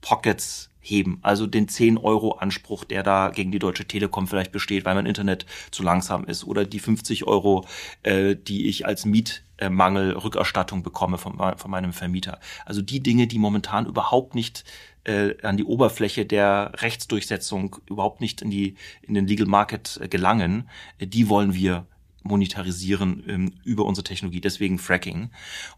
[0.03, 1.21] Anspruchspockets heben.
[1.23, 5.85] Also den 10-Euro-Anspruch, der da gegen die Deutsche Telekom vielleicht besteht, weil mein Internet zu
[5.85, 6.45] langsam ist.
[6.45, 7.65] Oder die 50 Euro,
[8.03, 12.41] äh, die ich als Miet äh, Rückerstattung bekomme von, von meinem Vermieter.
[12.67, 14.65] Also die Dinge, die momentan überhaupt nicht
[15.05, 20.09] äh, an die Oberfläche der Rechtsdurchsetzung, überhaupt nicht in die in den Legal Market äh,
[20.09, 21.87] gelangen, äh, die wollen wir
[22.25, 25.31] monetarisieren ähm, über unsere Technologie, deswegen Fracking.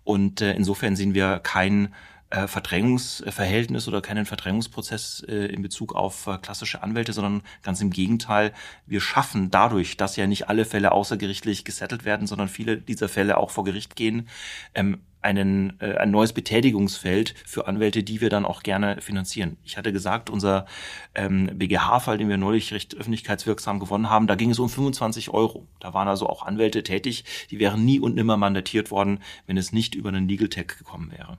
[0.02, 1.94] Und äh, insofern sehen wir kein
[2.35, 7.90] äh, Verdrängungsverhältnis oder keinen Verdrängungsprozess äh, in Bezug auf äh, klassische Anwälte, sondern ganz im
[7.90, 8.53] Gegenteil,
[8.87, 13.37] wir schaffen dadurch, dass ja nicht alle Fälle außergerichtlich gesettelt werden, sondern viele dieser Fälle
[13.37, 14.29] auch vor Gericht gehen,
[14.75, 19.57] ähm, einen, äh, ein neues Betätigungsfeld für Anwälte, die wir dann auch gerne finanzieren.
[19.62, 20.66] Ich hatte gesagt, unser
[21.14, 25.68] ähm, BGH-Fall, den wir neulich recht öffentlichkeitswirksam gewonnen haben, da ging es um 25 Euro.
[25.81, 29.73] Da waren also auch Anwälte tätig, die wären nie und nimmer mandatiert worden, wenn es
[29.73, 31.38] nicht über einen Legal Tech gekommen wäre.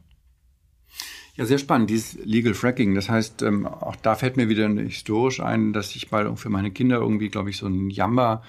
[1.37, 2.95] Ja, sehr spannend, dieses Legal Fracking.
[2.95, 6.71] Das heißt, ähm, auch da fällt mir wieder historisch ein, dass ich mal für meine
[6.71, 8.41] Kinder irgendwie, glaube ich, so ein Jamba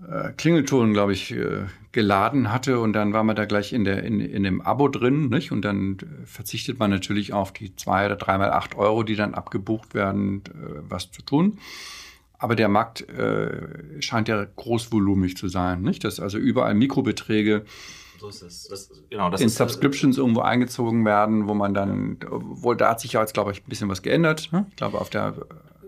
[0.00, 4.04] äh, Klingelton, glaube ich, äh, geladen hatte und dann war man da gleich in der
[4.04, 5.52] in, in dem Abo drin, nicht?
[5.52, 9.94] Und dann verzichtet man natürlich auf die zwei oder dreimal acht Euro, die dann abgebucht
[9.94, 11.58] werden, äh, was zu tun.
[12.38, 16.04] Aber der Markt äh, scheint ja großvolumig zu sein, nicht?
[16.04, 17.64] Dass also überall Mikrobeträge
[18.18, 18.68] so ist es.
[18.68, 22.90] Das, genau, das in ist, äh, Subscriptions irgendwo eingezogen werden, wo man dann, wohl da
[22.90, 24.50] hat sich ja jetzt, glaube ich, ein bisschen was geändert.
[24.52, 24.66] Ne?
[24.70, 25.34] Ich glaube, auf der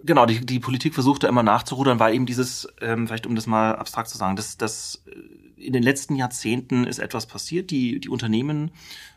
[0.05, 3.47] Genau, die, die Politik versucht da immer nachzurudern, weil eben dieses, ähm, vielleicht um das
[3.47, 7.71] mal abstrakt zu sagen, dass das äh, in den letzten Jahrzehnten ist etwas passiert.
[7.71, 8.71] Die, die Unternehmen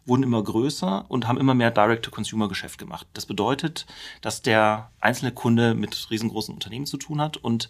[0.06, 3.08] wurden immer größer und haben immer mehr Direct-to-Consumer-Geschäft gemacht.
[3.14, 3.86] Das bedeutet,
[4.22, 7.70] dass der einzelne Kunde mit riesengroßen Unternehmen zu tun hat und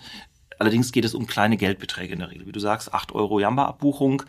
[0.59, 2.45] Allerdings geht es um kleine Geldbeträge in der Regel.
[2.45, 4.21] Wie du sagst, 8 Euro Jamba-Abbuchung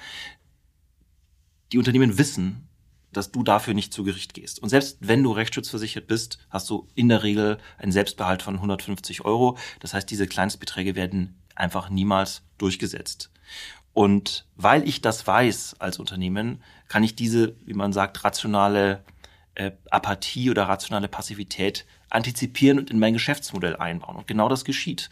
[1.72, 2.68] die Unternehmen wissen,
[3.12, 4.62] dass du dafür nicht zu Gericht gehst.
[4.62, 9.24] Und selbst wenn du rechtsschutzversichert bist, hast du in der Regel einen Selbstbehalt von 150
[9.24, 9.58] Euro.
[9.80, 13.30] Das heißt, diese Kleinstbeträge werden einfach niemals durchgesetzt.
[13.92, 19.04] Und weil ich das weiß als Unternehmen, kann ich diese, wie man sagt, rationale
[19.54, 24.16] äh, Apathie oder rationale Passivität antizipieren und in mein Geschäftsmodell einbauen.
[24.16, 25.10] Und genau das geschieht.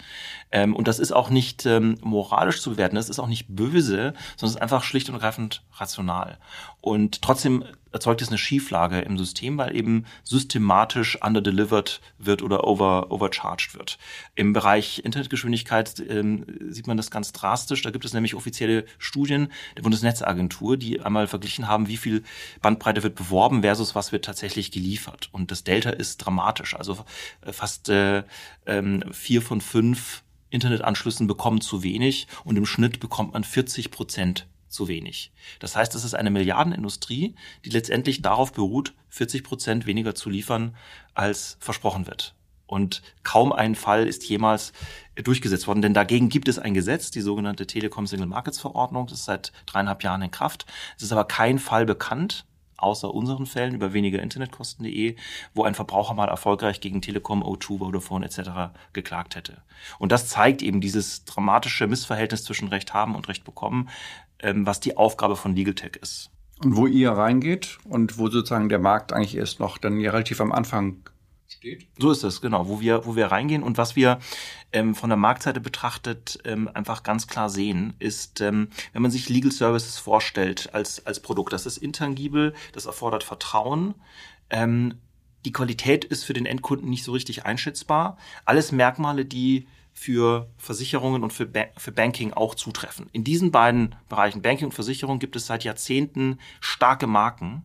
[0.53, 4.15] Ähm, und das ist auch nicht ähm, moralisch zu bewerten, das ist auch nicht böse,
[4.37, 6.39] sondern es ist einfach schlicht und ergreifend rational.
[6.81, 13.11] Und trotzdem erzeugt es eine Schieflage im System, weil eben systematisch underdelivered wird oder over,
[13.11, 13.99] overcharged wird.
[14.35, 17.83] Im Bereich Internetgeschwindigkeit ähm, sieht man das ganz drastisch.
[17.83, 22.23] Da gibt es nämlich offizielle Studien der Bundesnetzagentur, die einmal verglichen haben, wie viel
[22.63, 25.29] Bandbreite wird beworben versus was wird tatsächlich geliefert.
[25.33, 26.75] Und das Delta ist dramatisch.
[26.77, 27.05] Also
[27.41, 28.23] äh, fast äh,
[28.67, 34.47] ähm, vier von fünf Internetanschlüssen bekommen zu wenig und im Schnitt bekommt man 40 Prozent
[34.71, 35.33] zu wenig.
[35.59, 40.77] Das heißt, es ist eine Milliardenindustrie, die letztendlich darauf beruht, 40 Prozent weniger zu liefern,
[41.15, 42.35] als versprochen wird.
[42.67, 44.73] Und kaum ein Fall ist jemals
[45.17, 49.19] durchgesetzt worden, denn dagegen gibt es ein Gesetz, die sogenannte Telekom Single Markets Verordnung, das
[49.19, 50.67] ist seit dreieinhalb Jahren in Kraft.
[50.97, 55.17] Es ist aber kein Fall bekannt, außer unseren Fällen über weniger Internetkosten.de,
[55.53, 58.73] wo ein Verbraucher mal erfolgreich gegen Telekom, O2, Vodafone etc.
[58.93, 59.63] geklagt hätte.
[59.99, 63.89] Und das zeigt eben dieses dramatische Missverhältnis zwischen Recht haben und Recht bekommen,
[64.43, 66.31] ähm, was die Aufgabe von Legal Tech ist.
[66.63, 70.53] Und wo ihr reingeht und wo sozusagen der Markt eigentlich erst noch dann relativ am
[70.53, 71.03] Anfang
[71.49, 71.87] steht.
[71.99, 74.19] So ist es, genau, wo wir, wo wir reingehen und was wir
[74.73, 79.29] ähm, von der Marktseite betrachtet ähm, einfach ganz klar sehen, ist, ähm, wenn man sich
[79.29, 83.95] Legal Services vorstellt als, als Produkt, das ist intangibel, das erfordert Vertrauen,
[84.51, 84.95] ähm,
[85.45, 88.19] die Qualität ist für den Endkunden nicht so richtig einschätzbar.
[88.45, 89.67] Alles Merkmale, die
[90.01, 93.11] für Versicherungen und für, ba für Banking auch zutreffen.
[93.13, 97.65] In diesen beiden Bereichen, Banking und Versicherung, gibt es seit Jahrzehnten starke Marken,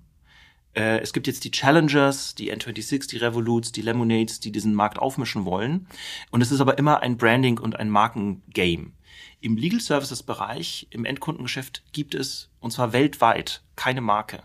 [0.75, 4.99] äh, es gibt jetzt die Challengers, die N26, die Revoluts, die Lemonades, die diesen Markt
[4.99, 5.87] aufmischen wollen.
[6.29, 8.91] Und es ist aber immer ein Branding und ein Markengame.
[9.39, 14.43] Im Legal Services Bereich, im Endkundengeschäft gibt es, und zwar weltweit, keine Marke.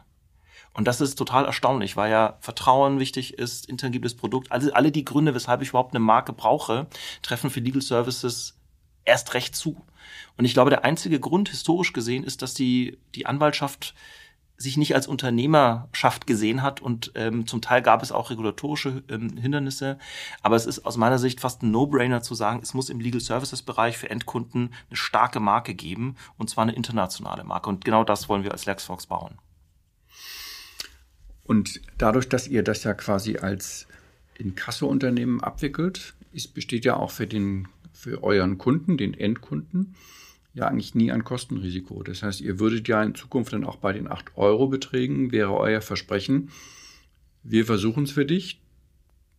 [0.72, 4.52] Und das ist total erstaunlich, weil ja Vertrauen wichtig ist, intangibles Produkt.
[4.52, 6.86] Also alle die Gründe, weshalb ich überhaupt eine Marke brauche,
[7.22, 8.56] treffen für Legal Services
[9.04, 9.84] erst recht zu.
[10.36, 13.94] Und ich glaube, der einzige Grund historisch gesehen ist, dass die, die Anwaltschaft
[14.60, 19.38] sich nicht als Unternehmerschaft gesehen hat und ähm, zum Teil gab es auch regulatorische ähm,
[19.38, 19.98] Hindernisse.
[20.42, 23.22] Aber es ist aus meiner Sicht fast ein No-Brainer zu sagen, es muss im Legal
[23.22, 27.70] Services Bereich für Endkunden eine starke Marke geben und zwar eine internationale Marke.
[27.70, 29.38] Und genau das wollen wir als LexFox bauen.
[31.50, 33.88] Und dadurch, dass ihr das ja quasi als
[34.38, 39.96] Inkasso-Unternehmen abwickelt, ist, besteht ja auch für den für euren Kunden, den Endkunden,
[40.54, 42.04] ja eigentlich nie ein Kostenrisiko.
[42.04, 46.50] Das heißt, ihr würdet ja in Zukunft dann auch bei den 8-Euro-Beträgen, wäre euer Versprechen,
[47.42, 48.60] wir versuchen es für dich.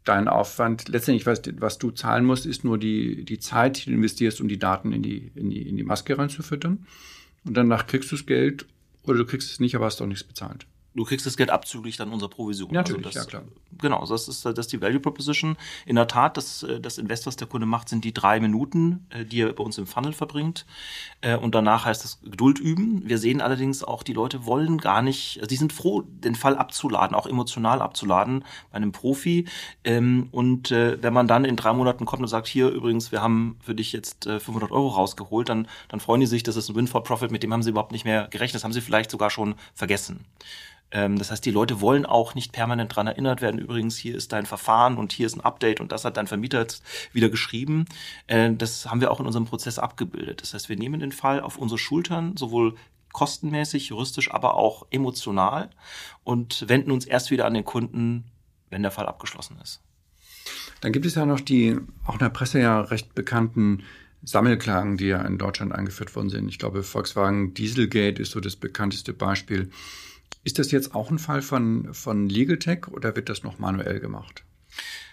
[0.03, 3.95] Dein Aufwand, letztendlich, was, was du zahlen musst, ist nur die, die Zeit, die du
[3.95, 6.85] investierst, um die Daten in die, in die, in die Maske reinzufüttern.
[7.45, 8.65] Und danach kriegst du das Geld
[9.03, 11.97] oder du kriegst es nicht, aber hast auch nichts bezahlt du kriegst das Geld abzüglich
[11.97, 12.69] dann unserer Provision.
[12.71, 13.43] Ja, natürlich, also das, ja klar.
[13.79, 15.55] Genau, das ist, das ist die Value Proposition.
[15.85, 19.25] In der Tat, das, das Invest, was der Kunde macht, sind die drei Minuten, äh,
[19.25, 20.65] die er bei uns im Funnel verbringt.
[21.21, 23.07] Äh, und danach heißt es Geduld üben.
[23.07, 26.57] Wir sehen allerdings auch, die Leute wollen gar nicht, also die sind froh, den Fall
[26.57, 29.47] abzuladen, auch emotional abzuladen bei einem Profi.
[29.83, 33.21] Ähm, und äh, wenn man dann in drei Monaten kommt und sagt, hier übrigens, wir
[33.21, 36.75] haben für dich jetzt 500 Euro rausgeholt, dann, dann freuen die sich, das ist ein
[36.75, 39.11] Win for Profit, mit dem haben sie überhaupt nicht mehr gerechnet, das haben sie vielleicht
[39.11, 40.25] sogar schon vergessen.
[40.91, 43.59] Ähm, das heißt, die Leute wollen auch nicht permanent dran erinnert werden.
[43.59, 46.59] Übrigens, hier ist dein Verfahren und hier ist ein Update und das hat dein Vermieter
[46.59, 47.85] jetzt wieder geschrieben.
[48.27, 50.41] Äh, das haben wir auch in unserem Prozess abgebildet.
[50.41, 52.75] Das heißt, wir nehmen den Fall auf unsere Schultern, sowohl
[53.13, 55.69] kostenmäßig, juristisch, aber auch emotional
[56.23, 58.25] und wenden uns erst wieder an den Kunden,
[58.69, 59.81] wenn der Fall abgeschlossen ist.
[60.81, 63.83] Dann gibt es ja noch die, auch in der Presse ja recht bekannten
[64.23, 66.47] Sammelklagen, die ja in Deutschland eingeführt worden sind.
[66.47, 69.71] Ich glaube, Volkswagen Dieselgate ist so das bekannteste Beispiel.
[70.43, 73.99] Ist das jetzt auch ein Fall von, von Legal Tech oder wird das noch manuell
[73.99, 74.43] gemacht?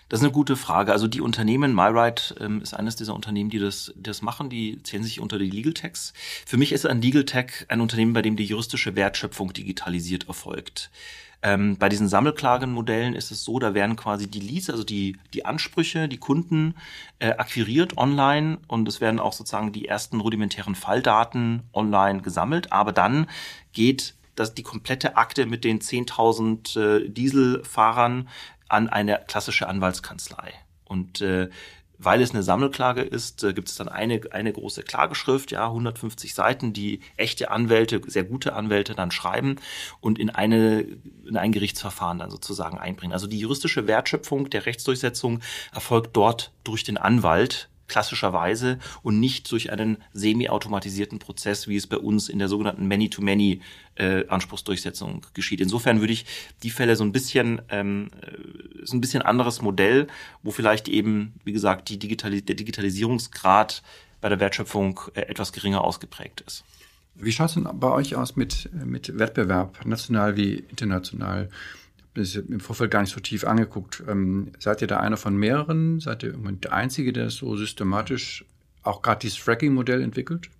[0.08, 0.92] Das ist eine gute Frage.
[0.92, 5.02] Also die Unternehmen, MyRide ähm, ist eines dieser Unternehmen, die das, das machen, die zählen
[5.02, 6.14] sich unter die Legal Techs.
[6.46, 10.90] Für mich ist ein Legal Tech ein Unternehmen, bei dem die juristische Wertschöpfung digitalisiert erfolgt.
[11.40, 15.44] Ähm, bei diesen Sammelklagenmodellen ist es so, da werden quasi die Leads, also die, die
[15.44, 16.74] Ansprüche, die Kunden
[17.20, 22.92] äh, akquiriert online und es werden auch sozusagen die ersten rudimentären Falldaten online gesammelt, aber
[22.92, 23.28] dann
[23.72, 28.28] geht dass die komplette Akte mit den 10.000 äh, Dieselfahrern
[28.68, 30.52] an eine klassische Anwaltskanzlei.
[30.84, 31.48] Und äh,
[31.98, 36.32] weil es eine Sammelklage ist, äh, gibt es dann eine, eine große Klageschrift, ja, 150
[36.32, 39.56] Seiten, die echte Anwälte, sehr gute Anwälte dann schreiben
[40.00, 40.80] und in, eine,
[41.26, 43.12] in ein Gerichtsverfahren dann sozusagen einbringen.
[43.12, 45.40] Also die juristische Wertschöpfung der Rechtsdurchsetzung
[45.72, 51.96] erfolgt dort durch den Anwalt, klassischerweise und nicht durch einen semi-automatisierten Prozess, wie es bei
[51.96, 53.60] uns in der sogenannten Many-to-Many
[53.96, 55.60] äh, Anspruchsdurchsetzung geschieht.
[55.60, 56.26] Insofern würde ich
[56.62, 60.06] die Fälle so ein bisschen, ähm, äh, so ein bisschen anderes Modell,
[60.42, 63.82] wo vielleicht eben, wie gesagt, die Digitali der Digitalisierungsgrad
[64.20, 66.64] bei der Wertschöpfung äh, etwas geringer ausgeprägt ist.
[67.14, 71.48] Wie schaut es denn bei euch aus mit, mit Wettbewerb, national wie international?
[72.24, 74.02] Habe im Vorfeld gar nicht so tief angeguckt.
[74.08, 76.00] Ähm, seid ihr da einer von mehreren?
[76.00, 78.44] Seid ihr der Einzige, der so systematisch
[78.82, 80.50] auch gerade dieses Tracking-Modell entwickelt?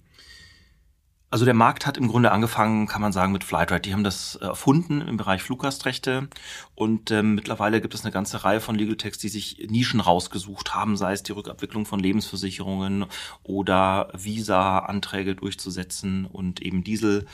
[1.31, 3.83] Also der Markt hat im Grunde angefangen, kann man sagen, mit Flightride.
[3.83, 6.29] Die haben das äh, erfunden im Bereich Fluggastrechte
[6.75, 10.75] und ähm, mittlerweile gibt es eine ganze Reihe von Legal Techs, die sich Nischen rausgesucht
[10.75, 13.05] haben, sei es die Rückabwicklung von Lebensversicherungen
[13.42, 17.27] oder Visa-Anträge durchzusetzen und eben Diesel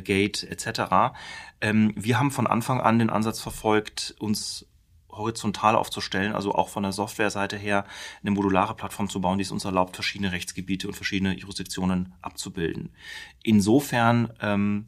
[0.00, 1.14] Gate etc.
[1.60, 4.66] Ähm, wir haben von Anfang an den Ansatz verfolgt, uns
[5.16, 7.84] horizontal aufzustellen, also auch von der Softwareseite her
[8.22, 12.90] eine modulare Plattform zu bauen, die es uns erlaubt, verschiedene Rechtsgebiete und verschiedene Jurisdiktionen abzubilden.
[13.42, 14.86] Insofern ähm,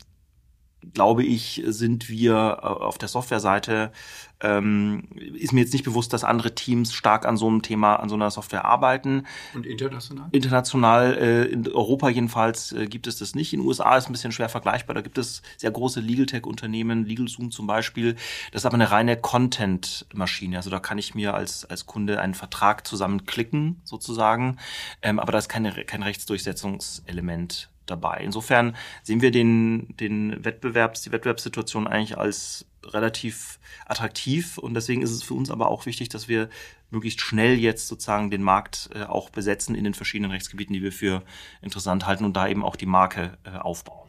[0.95, 3.93] glaube ich, sind wir äh, auf der Softwareseite,
[4.41, 8.09] ähm, ist mir jetzt nicht bewusst, dass andere Teams stark an so einem Thema, an
[8.09, 9.27] so einer Software arbeiten.
[9.55, 10.29] Und international?
[10.33, 13.55] International, äh, in Europa jedenfalls äh, gibt es das nicht.
[13.55, 14.95] In den USA ist ein bisschen schwer vergleichbar.
[14.95, 18.15] Da gibt es sehr große Legal Tech-Unternehmen, LegalZoom zum Beispiel.
[18.53, 20.59] Das ist aber eine reine Content-Maschine.
[20.59, 24.59] Also da kann ich mir als, als Kunde einen Vertrag zusammenklicken, sozusagen.
[25.01, 28.21] Ähm, aber da ist keine, kein Rechtsdurchsetzungselement dabei.
[28.23, 35.11] Insofern sehen wir den, den Wettbewerbs, die Wettbewerbssituation eigentlich als relativ attraktiv und deswegen ist
[35.11, 36.49] es für uns aber auch wichtig, dass wir
[36.91, 40.93] möglichst schnell jetzt sozusagen den Markt äh, auch besetzen in den verschiedenen Rechtsgebieten, die wir
[40.93, 41.23] für
[41.63, 44.09] interessant halten und da eben auch die Marke äh, aufbauen.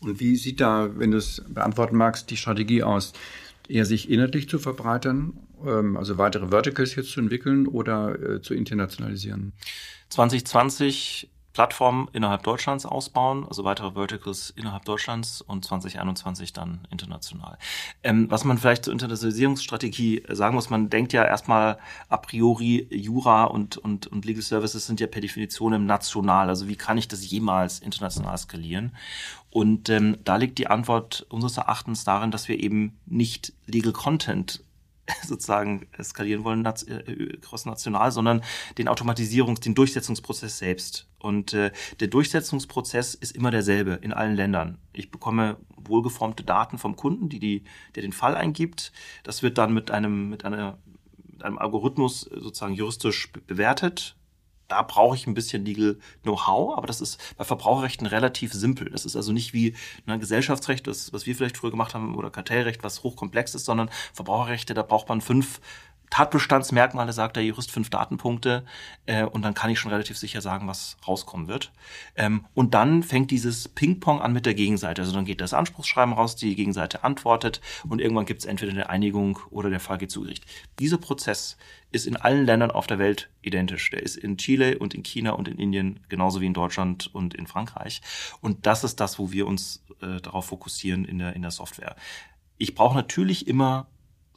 [0.00, 3.12] Und wie sieht da, wenn du es beantworten magst, die Strategie aus?
[3.68, 8.54] Eher sich inhaltlich zu verbreitern, ähm, also weitere Verticals jetzt zu entwickeln oder äh, zu
[8.54, 9.52] internationalisieren?
[10.10, 11.28] 2020
[11.58, 17.58] Plattform innerhalb Deutschlands ausbauen, also weitere Verticals innerhalb Deutschlands und 2021 dann international.
[18.04, 23.42] Ähm, was man vielleicht zur Internationalisierungsstrategie sagen muss, man denkt ja erstmal a priori, Jura
[23.42, 26.48] und, und, und Legal Services sind ja per Definition national.
[26.48, 28.92] Also wie kann ich das jemals international skalieren?
[29.50, 34.62] Und ähm, da liegt die Antwort unseres Erachtens darin, dass wir eben nicht Legal Content
[35.26, 38.42] sozusagen skalieren wollen, äh, crossnational, sondern
[38.76, 41.08] den Automatisierungs-, den Durchsetzungsprozess selbst.
[41.18, 44.78] Und äh, der Durchsetzungsprozess ist immer derselbe in allen Ländern.
[44.92, 48.92] Ich bekomme wohlgeformte Daten vom Kunden, die, die, der den Fall eingibt.
[49.22, 50.78] Das wird dann mit einem, mit einer,
[51.26, 54.17] mit einem Algorithmus sozusagen juristisch bewertet
[54.68, 58.90] da brauche ich ein bisschen Legal Know-how, aber das ist bei Verbraucherrechten relativ simpel.
[58.90, 59.74] Das ist also nicht wie
[60.06, 63.90] ne, Gesellschaftsrecht, das, was wir vielleicht früher gemacht haben, oder Kartellrecht, was hochkomplex ist, sondern
[64.12, 65.60] Verbraucherrechte, da braucht man fünf
[66.10, 68.64] Tatbestandsmerkmale, sagt der Jurist, fünf Datenpunkte
[69.06, 71.72] äh, und dann kann ich schon relativ sicher sagen, was rauskommen wird.
[72.16, 75.02] Ähm, und dann fängt dieses Ping-Pong an mit der Gegenseite.
[75.02, 78.90] Also dann geht das Anspruchsschreiben raus, die Gegenseite antwortet und irgendwann gibt es entweder eine
[78.90, 80.44] Einigung oder der Fall geht zu Gericht.
[80.78, 81.56] Dieser Prozess
[81.90, 83.90] ist in allen Ländern auf der Welt identisch.
[83.90, 87.34] Der ist in Chile und in China und in Indien genauso wie in Deutschland und
[87.34, 88.02] in Frankreich.
[88.40, 91.96] Und das ist das, wo wir uns äh, darauf fokussieren in der, in der Software.
[92.58, 93.86] Ich brauche natürlich immer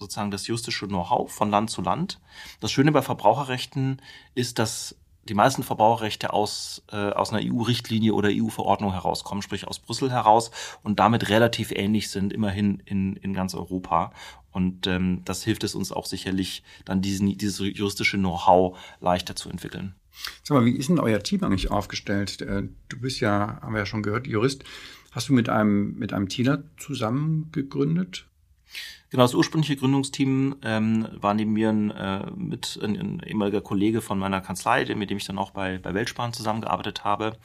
[0.01, 2.19] sozusagen das juristische Know-how von Land zu Land.
[2.59, 4.01] Das Schöne bei Verbraucherrechten
[4.33, 4.95] ist, dass
[5.29, 10.49] die meisten Verbraucherrechte aus, äh, aus einer EU-Richtlinie oder EU-Verordnung herauskommen, sprich aus Brüssel heraus
[10.81, 14.11] und damit relativ ähnlich sind, immerhin in, in ganz Europa.
[14.51, 19.49] Und ähm, das hilft es uns auch sicherlich, dann diesen, dieses juristische Know-how leichter zu
[19.49, 19.93] entwickeln.
[20.43, 22.41] Sag mal, wie ist denn euer Team eigentlich aufgestellt?
[22.41, 24.63] Äh, du bist ja, haben wir ja schon gehört, Jurist.
[25.11, 28.25] Hast du mit einem, mit einem Tealer zusammen gegründet?
[29.11, 33.99] Genau, das ursprüngliche Gründungsteam ähm, war neben mir ein, äh, mit ein, ein ehemaliger Kollege
[33.99, 37.35] von meiner Kanzlei, mit dem ich dann auch bei, bei Weltsparen zusammengearbeitet habe.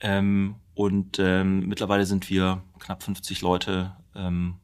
[0.00, 4.54] Ähm, und ähm, mittlerweile sind wir knapp 50 Leute, ähm,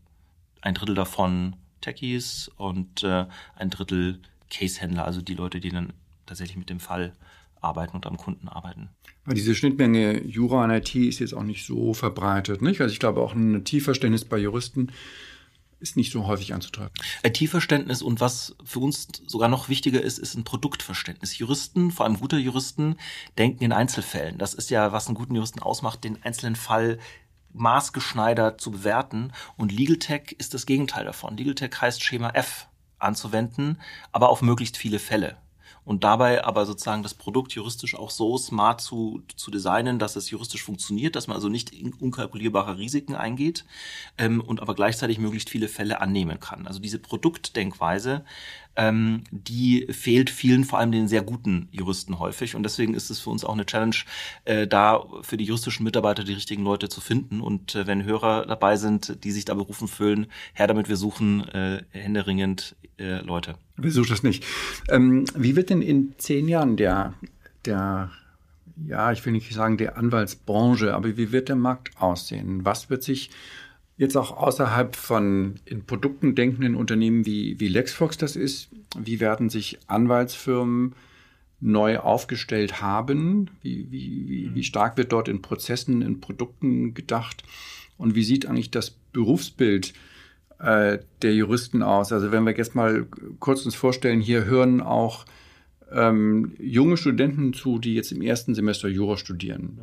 [0.60, 5.92] ein Drittel davon Techies und äh, ein Drittel Case-Händler, also die Leute, die dann
[6.26, 7.12] tatsächlich mit dem Fall
[7.60, 8.88] arbeiten und am Kunden arbeiten.
[9.24, 12.80] Weil diese Schnittmenge Jura und IT ist jetzt auch nicht so verbreitet, nicht?
[12.80, 14.90] Also ich glaube auch ein Tiefverständnis bei Juristen
[15.82, 16.92] ist nicht so häufig anzutreffen.
[17.24, 21.36] IT-Verständnis und was für uns sogar noch wichtiger ist, ist ein Produktverständnis.
[21.38, 22.96] Juristen, vor allem gute Juristen,
[23.36, 24.38] denken in Einzelfällen.
[24.38, 26.98] Das ist ja, was einen guten Juristen ausmacht, den einzelnen Fall
[27.52, 29.32] maßgeschneidert zu bewerten.
[29.56, 31.36] Und Legal Tech ist das Gegenteil davon.
[31.36, 32.68] Legal Tech heißt Schema F
[32.98, 33.80] anzuwenden,
[34.12, 35.36] aber auf möglichst viele Fälle
[35.84, 40.30] und dabei aber sozusagen das Produkt juristisch auch so smart zu, zu designen, dass es
[40.30, 43.64] juristisch funktioniert, dass man also nicht in unkalkulierbare Risiken eingeht
[44.16, 46.66] ähm, und aber gleichzeitig möglichst viele Fälle annehmen kann.
[46.66, 48.24] Also diese Produktdenkweise
[48.76, 52.54] ähm, die fehlt vielen, vor allem den sehr guten Juristen häufig.
[52.54, 53.96] Und deswegen ist es für uns auch eine Challenge,
[54.44, 57.40] äh, da für die juristischen Mitarbeiter die richtigen Leute zu finden.
[57.40, 61.46] Und äh, wenn Hörer dabei sind, die sich da berufen fühlen, her damit, wir suchen
[61.48, 63.56] äh, händeringend äh, Leute.
[63.76, 64.44] Wir suchen das nicht.
[64.88, 67.14] Ähm, wie wird denn in zehn Jahren der,
[67.64, 68.10] der
[68.86, 72.64] ja, ich will nicht sagen der Anwaltsbranche, aber wie wird der Markt aussehen?
[72.64, 73.30] Was wird sich
[73.96, 79.50] jetzt auch außerhalb von in Produkten denkenden Unternehmen wie, wie LexFox das ist, wie werden
[79.50, 80.94] sich Anwaltsfirmen
[81.60, 83.48] neu aufgestellt haben?
[83.62, 87.44] Wie, wie, wie, wie stark wird dort in Prozessen, in Produkten gedacht?
[87.96, 89.92] Und wie sieht eigentlich das Berufsbild
[90.58, 92.12] äh, der Juristen aus?
[92.12, 93.06] Also wenn wir jetzt mal
[93.38, 95.24] kurz uns vorstellen, hier hören auch
[95.92, 99.78] ähm, junge Studenten zu, die jetzt im ersten Semester Jura studieren.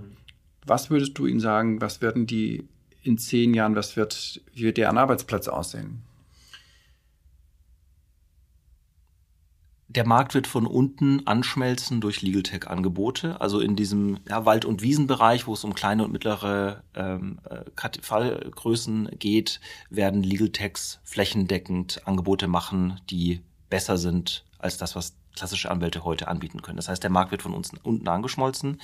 [0.65, 2.65] Was würdest du ihnen sagen, was werden die
[3.03, 6.03] in zehn Jahren, was wird, wie wird deren Arbeitsplatz aussehen?
[9.89, 13.41] der Markt wird von unten anschmelzen durch Legal Tech Angebote.
[13.41, 18.01] Also in diesem ja, Wald- und Wiesenbereich, wo es um kleine und mittlere ähm, äh,
[18.01, 23.41] Fallgrößen geht, werden Legal Techs flächendeckend Angebote machen, die
[23.71, 26.77] besser sind als das, was klassische Anwälte heute anbieten können.
[26.77, 28.79] Das heißt, der Markt wird von uns unten angeschmolzen.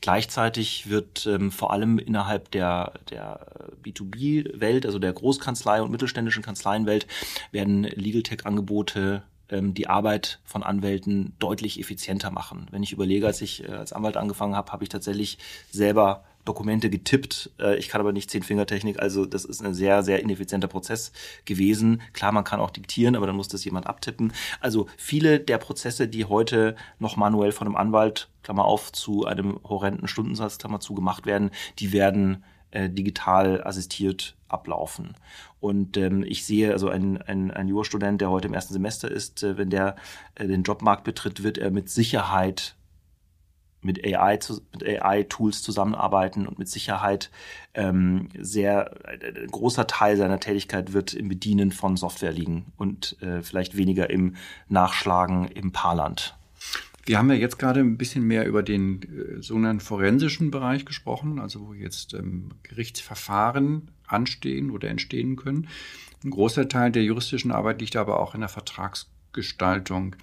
[0.00, 3.46] Gleichzeitig wird ähm, vor allem innerhalb der, der
[3.82, 7.06] B2B-Welt, also der Großkanzlei und mittelständischen Kanzleienwelt,
[7.52, 12.66] werden Legal Tech-Angebote ähm, die Arbeit von Anwälten deutlich effizienter machen.
[12.70, 15.38] Wenn ich überlege, als ich äh, als Anwalt angefangen habe, habe ich tatsächlich
[15.70, 17.50] selber Dokumente getippt.
[17.58, 21.12] Äh, ich kann aber nicht Zehn-Finger-Technik, also das ist ein sehr, sehr ineffizienter Prozess
[21.44, 22.02] gewesen.
[22.12, 24.32] Klar, man kann auch diktieren, aber dann muss das jemand abtippen.
[24.60, 29.60] Also viele der Prozesse, die heute noch manuell von einem Anwalt, Klammer auf, zu einem
[29.64, 35.14] horrenden Stundensatz, Klammer zu, gemacht werden, die werden äh, digital assistiert ablaufen.
[35.60, 39.58] Und ähm, ich sehe also ein, ein, Jurastudent, der heute im ersten Semester ist, äh,
[39.58, 39.96] wenn der
[40.34, 42.76] äh, den Jobmarkt betritt, wird er mit Sicherheit
[43.82, 47.30] mit AI zu, mit AI Tools zusammenarbeiten und mit Sicherheit
[47.74, 53.16] ähm, sehr äh, ein großer Teil seiner Tätigkeit wird im Bedienen von Software liegen und
[53.22, 54.36] äh, vielleicht weniger im
[54.68, 56.36] Nachschlagen im Paarland.
[57.06, 61.40] Wir haben ja jetzt gerade ein bisschen mehr über den äh, sogenannten forensischen Bereich gesprochen,
[61.40, 65.68] also wo jetzt ähm, Gerichtsverfahren anstehen oder entstehen können.
[66.22, 70.16] Ein großer Teil der juristischen Arbeit liegt aber auch in der Vertragsgestaltung.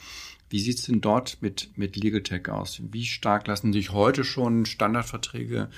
[0.49, 2.81] Wie sieht es denn dort mit, mit Legal Tech aus?
[2.91, 5.69] Wie stark lassen sich heute schon Standardverträge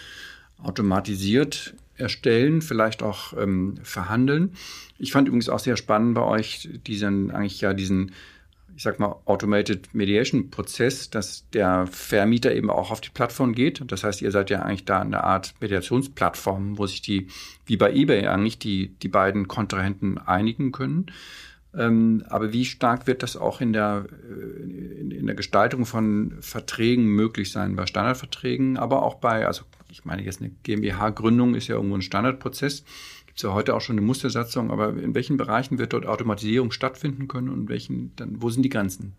[0.61, 4.53] automatisiert erstellen, vielleicht auch ähm, verhandeln?
[4.97, 8.11] Ich fand übrigens auch sehr spannend bei euch diesen, eigentlich ja diesen
[8.80, 13.84] ich sag mal, Automated Mediation Prozess, dass der Vermieter eben auch auf die Plattform geht.
[13.88, 17.28] Das heißt, ihr seid ja eigentlich da eine Art Mediationsplattform, wo sich die,
[17.65, 21.07] wie bei eBay eigentlich, die, die beiden Kontrahenten einigen können.
[21.78, 27.05] Ähm, aber wie stark wird das auch in der, äh, in, der Gestaltung von Verträgen
[27.05, 31.76] möglich sein, bei Standardverträgen, aber auch bei, also ich meine jetzt eine GmbH-Gründung ist ja
[31.76, 32.84] irgendwo ein Standardprozess
[33.39, 37.30] ist ja heute auch schon eine Mustersatzung, aber in welchen Bereichen wird dort Automatisierung stattfinden
[37.30, 39.15] können und welchen dann, wo sind die Grenzen?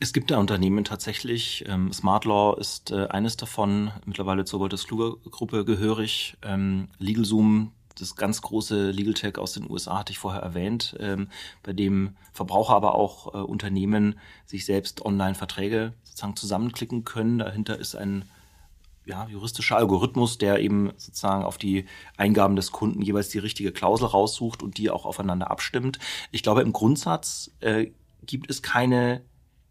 [0.00, 1.64] Es gibt da Unternehmen tatsächlich.
[1.66, 6.36] Ähm, Smart Law ist äh, eines davon, mittlerweile zur Wolters Kluger Gruppe gehörig.
[6.42, 7.72] Ähm, LegalZoom,
[8.02, 11.28] das ganz große Legal Tech aus den USA hatte ich vorher erwähnt, ähm,
[11.62, 17.38] bei dem Verbraucher, aber auch äh, Unternehmen sich selbst online Verträge sozusagen zusammenklicken können.
[17.38, 18.24] Dahinter ist ein
[19.04, 21.86] ja, juristischer Algorithmus, der eben sozusagen auf die
[22.16, 25.98] Eingaben des Kunden jeweils die richtige Klausel raussucht und die auch aufeinander abstimmt.
[26.30, 27.90] Ich glaube, im Grundsatz äh,
[28.24, 29.22] gibt es keine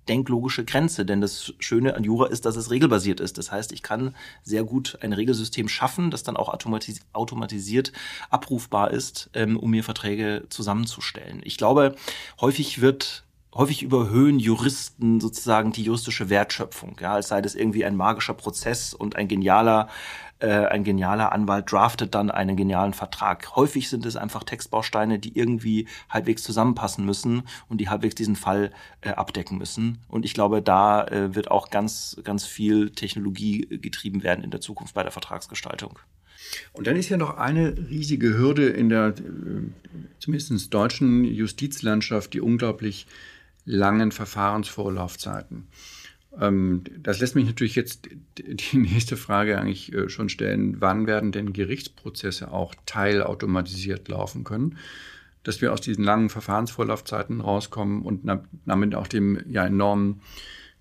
[0.08, 3.38] denklogische Grenze, denn das Schöne an Jura ist, dass es regelbasiert ist.
[3.38, 7.92] Das heißt, ich kann sehr gut ein Regelsystem schaffen, das dann auch automatis automatisiert
[8.30, 11.42] abrufbar ist, ähm, um mir Verträge zusammenzustellen.
[11.44, 11.96] Ich glaube,
[12.40, 13.24] häufig wird
[13.54, 18.94] häufig überhöhen Juristen sozusagen die juristische Wertschöpfung, ja, als sei das irgendwie ein magischer Prozess
[18.94, 19.90] und ein genialer
[20.42, 23.56] äh, ein genialer Anwalt draftet dann einen genialen Vertrag.
[23.56, 28.72] Häufig sind es einfach Textbausteine, die irgendwie halbwegs zusammenpassen müssen und die halbwegs diesen Fall
[29.02, 30.00] äh, abdecken müssen.
[30.08, 34.62] Und ich glaube, da äh, wird auch ganz, ganz viel Technologie getrieben werden in der
[34.62, 36.00] Zukunft bei der Vertragsgestaltung.
[36.74, 39.14] Und dann ist ja noch eine riesige Hürde in der äh,
[40.20, 43.06] zumindest deutschen Justizlandschaft, die unglaublich
[43.66, 45.68] langen Verfahrensvorlaufzeiten.
[46.40, 50.80] Ähm, das lässt mich natürlich jetzt die nächste Frage eigentlich äh, schon stellen.
[50.80, 54.78] Wann werden denn Gerichtsprozesse auch teilautomatisiert laufen können?
[55.44, 58.30] Dass wir aus diesen langen Verfahrensvorlaufzeiten rauskommen und
[58.66, 60.22] damit auch dem ja enormen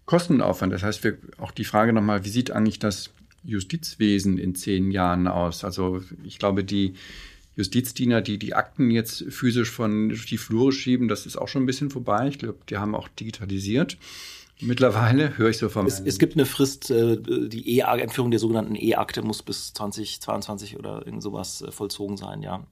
[0.05, 0.72] Kostenaufwand.
[0.72, 3.11] Das heißt, wir, auch die Frage nochmal, wie sieht eigentlich das
[3.43, 5.64] Justizwesen in zehn Jahren aus?
[5.64, 6.95] Also ich glaube, die
[7.61, 11.66] Justizdiener, die die Akten jetzt physisch von die Flure schieben, das ist auch schon ein
[11.66, 12.28] bisschen vorbei.
[12.28, 13.98] Ich glaube, die haben auch digitalisiert.
[14.62, 15.86] Mittlerweile höre ich so vom.
[15.86, 21.06] Es, es gibt eine Frist, äh, die E-Einführung der sogenannten E-Akte muss bis 2022 oder
[21.06, 22.66] irgend sowas äh, vollzogen sein, ja.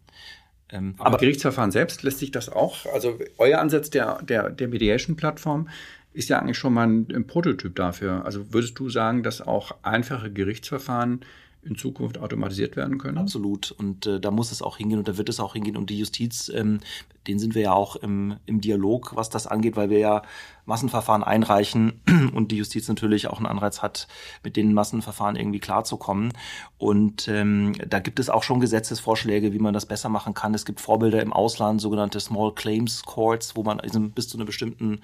[0.71, 4.69] Ähm, aber, aber Gerichtsverfahren selbst lässt sich das auch, also euer Ansatz der, der, der
[4.69, 5.69] Mediation-Plattform
[6.13, 8.25] ist ja eigentlich schon mal ein, ein Prototyp dafür.
[8.25, 11.21] Also würdest du sagen, dass auch einfache Gerichtsverfahren
[11.63, 13.19] in Zukunft automatisiert werden können?
[13.19, 13.71] Absolut.
[13.73, 15.77] Und äh, da muss es auch hingehen und da wird es auch hingehen.
[15.77, 16.81] Und die Justiz, ähm,
[17.27, 20.23] den sind wir ja auch im, im Dialog, was das angeht, weil wir ja
[20.69, 22.03] Massenverfahren einreichen
[22.35, 24.07] und die Justiz natürlich auch einen Anreiz hat,
[24.45, 26.33] mit den Massenverfahren irgendwie klarzukommen.
[26.77, 30.55] Und ähm, da gibt es auch schon Gesetzesvorschläge, wie man das besser machen kann.
[30.55, 33.81] Es gibt Vorbilder im Ausland, sogenannte Small Claims Courts, wo man
[34.15, 35.01] bis zu einem bestimmten,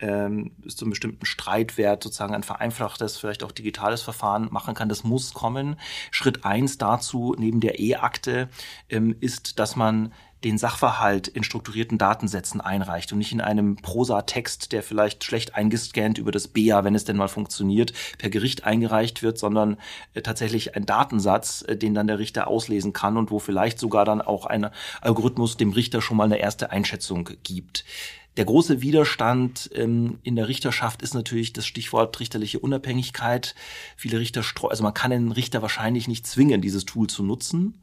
[0.00, 4.90] ähm, bis zu einem bestimmten Streitwert sozusagen ein vereinfachtes, vielleicht auch digitales Verfahren machen kann.
[4.90, 5.76] Das muss kommen.
[6.10, 8.50] Schritt eins dazu neben der E-Akte
[8.90, 10.12] ähm, ist, dass man
[10.44, 16.18] den Sachverhalt in strukturierten Datensätzen einreicht und nicht in einem Prosa-Text, der vielleicht schlecht eingescannt
[16.18, 19.78] über das BEA, wenn es denn mal funktioniert, per Gericht eingereicht wird, sondern
[20.14, 24.04] äh, tatsächlich ein Datensatz, äh, den dann der Richter auslesen kann und wo vielleicht sogar
[24.04, 24.70] dann auch ein
[25.00, 27.84] Algorithmus dem Richter schon mal eine erste Einschätzung gibt.
[28.36, 33.54] Der große Widerstand ähm, in der Richterschaft ist natürlich das Stichwort richterliche Unabhängigkeit.
[33.96, 37.80] Viele Richter, also man kann den Richter wahrscheinlich nicht zwingen, dieses Tool zu nutzen.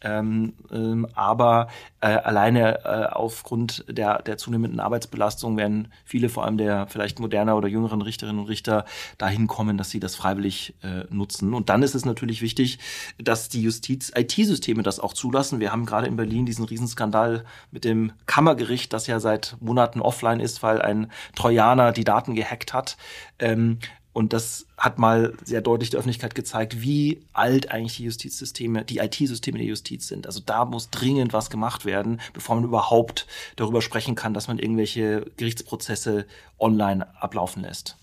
[0.00, 1.68] Ähm, ähm, aber
[2.00, 7.56] äh, alleine äh, aufgrund der, der zunehmenden Arbeitsbelastung werden viele, vor allem der vielleicht moderner
[7.56, 8.84] oder jüngeren Richterinnen und Richter,
[9.18, 11.52] dahin kommen, dass sie das freiwillig äh, nutzen.
[11.52, 12.78] Und dann ist es natürlich wichtig,
[13.18, 15.58] dass die Justiz-IT-Systeme das auch zulassen.
[15.58, 20.38] Wir haben gerade in Berlin diesen Riesenskandal mit dem Kammergericht, das ja seit Monaten offline
[20.38, 22.96] ist, weil ein Trojaner die Daten gehackt hat.
[23.40, 23.78] Ähm,
[24.12, 28.98] und das hat mal sehr deutlich der Öffentlichkeit gezeigt, wie alt eigentlich die Justizsysteme, die
[28.98, 30.26] IT-Systeme der Justiz sind.
[30.26, 34.58] Also da muss dringend was gemacht werden, bevor man überhaupt darüber sprechen kann, dass man
[34.58, 36.26] irgendwelche Gerichtsprozesse
[36.58, 37.96] online ablaufen lässt.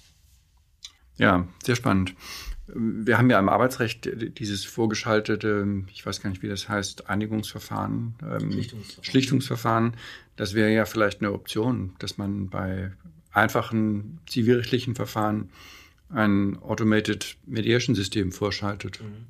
[1.17, 2.13] Ja, sehr spannend.
[2.67, 8.15] Wir haben ja im Arbeitsrecht dieses vorgeschaltete, ich weiß gar nicht, wie das heißt, Einigungsverfahren,
[8.23, 9.03] ähm, Schlichtungsverfahren.
[9.03, 9.97] Schlichtungsverfahren.
[10.35, 12.91] Das wäre ja vielleicht eine Option, dass man bei
[13.31, 15.49] einfachen zivilrechtlichen Verfahren
[16.09, 19.01] ein Automated Mediation System vorschaltet.
[19.01, 19.27] Mhm.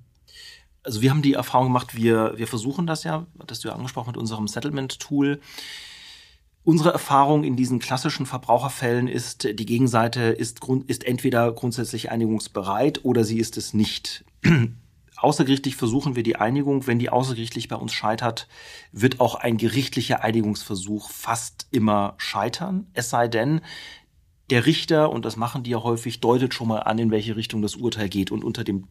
[0.84, 4.10] Also wir haben die Erfahrung gemacht, wir, wir versuchen das ja, das du ja angesprochen
[4.10, 5.40] mit unserem Settlement-Tool.
[6.64, 13.24] Unsere Erfahrung in diesen klassischen Verbraucherfällen ist, die Gegenseite ist, ist entweder grundsätzlich einigungsbereit oder
[13.24, 14.26] sie ist es nicht.
[15.18, 16.88] Außergerichtlich versuchen wir die Einigung.
[16.88, 18.48] Wenn die außergerichtlich bei uns scheitert,
[18.92, 22.88] wird auch ein gerichtlicher Einigungsversuch fast immer scheitern.
[22.94, 23.62] Es sei denn,
[24.50, 27.62] der Richter, und das machen die ja häufig, deutet schon mal an, in welche Richtung
[27.62, 28.32] das Urteil geht.
[28.32, 28.88] Und unter dem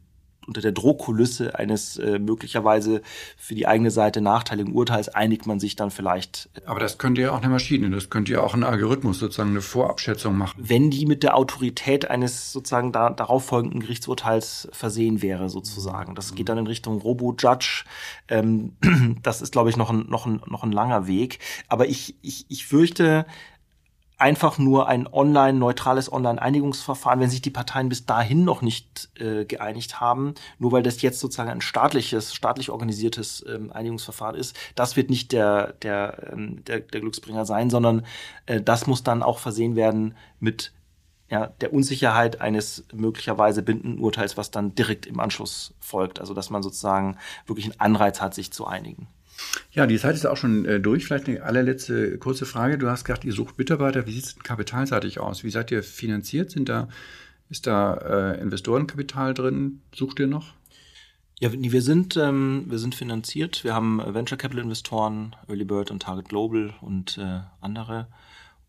[0.46, 3.02] unter der Drohkulisse eines äh, möglicherweise
[3.36, 6.50] für die eigene Seite nachteiligen Urteils einigt man sich dann vielleicht.
[6.54, 9.50] Äh, Aber das könnte ja auch eine Maschine, das könnte ja auch ein Algorithmus sozusagen
[9.50, 10.54] eine Vorabschätzung machen.
[10.58, 16.14] Wenn die mit der Autorität eines sozusagen da, darauf folgenden Gerichtsurteils versehen wäre, sozusagen.
[16.14, 17.84] Das geht dann in Richtung Robo-Judge.
[18.28, 18.76] Ähm,
[19.22, 21.38] das ist, glaube ich, noch ein, noch, ein, noch ein langer Weg.
[21.68, 23.26] Aber ich, ich, ich fürchte,
[24.24, 29.44] einfach nur ein online neutrales Online-Einigungsverfahren, wenn sich die Parteien bis dahin noch nicht äh,
[29.44, 34.96] geeinigt haben, nur weil das jetzt sozusagen ein staatliches, staatlich organisiertes ähm, Einigungsverfahren ist, das
[34.96, 38.06] wird nicht der der ähm, der, der Glücksbringer sein, sondern
[38.46, 40.72] äh, das muss dann auch versehen werden mit
[41.28, 46.18] ja, der Unsicherheit eines möglicherweise bindenden Urteils, was dann direkt im Anschluss folgt.
[46.18, 49.06] Also dass man sozusagen wirklich einen Anreiz hat, sich zu einigen.
[49.72, 51.06] Ja, die Zeit ist auch schon äh, durch.
[51.06, 52.78] Vielleicht eine allerletzte kurze Frage.
[52.78, 54.06] Du hast gesagt, ihr sucht Mitarbeiter.
[54.06, 55.44] Wie sieht es kapitalseitig aus?
[55.44, 56.50] Wie seid ihr finanziert?
[56.50, 56.88] Sind da,
[57.50, 59.80] ist da äh, Investorenkapital drin?
[59.94, 60.54] Sucht ihr noch?
[61.40, 63.64] Ja, wir sind, ähm, wir sind finanziert.
[63.64, 68.06] Wir haben Venture Capital Investoren, Early Bird und Target Global und äh, andere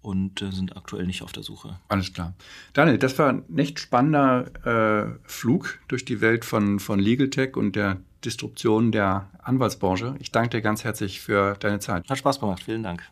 [0.01, 1.80] und äh, sind aktuell nicht auf der Suche.
[1.88, 2.34] Alles klar.
[2.74, 7.55] Daniel, das war ein echt spannender äh, Flug durch die Welt von, von Legal Tech
[7.55, 10.15] und der Disruption der Anwaltsbranche.
[10.19, 12.09] Ich danke dir ganz herzlich für deine Zeit.
[12.09, 12.63] Hat Spaß gemacht.
[12.63, 13.03] Vielen Dank.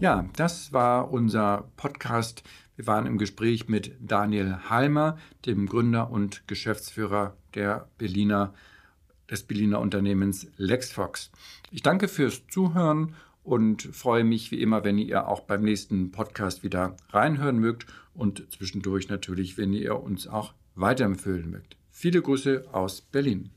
[0.00, 2.42] Ja, das war unser Podcast.
[2.76, 8.52] Wir waren im Gespräch mit Daniel Halmer, dem Gründer und Geschäftsführer der Berliner,
[9.30, 11.30] des Berliner Unternehmens LexFox.
[11.70, 16.64] Ich danke fürs Zuhören und freue mich wie immer, wenn ihr auch beim nächsten Podcast
[16.64, 21.76] wieder reinhören mögt und zwischendurch natürlich, wenn ihr uns auch weiterempfehlen mögt.
[21.90, 23.50] Viele Grüße aus Berlin.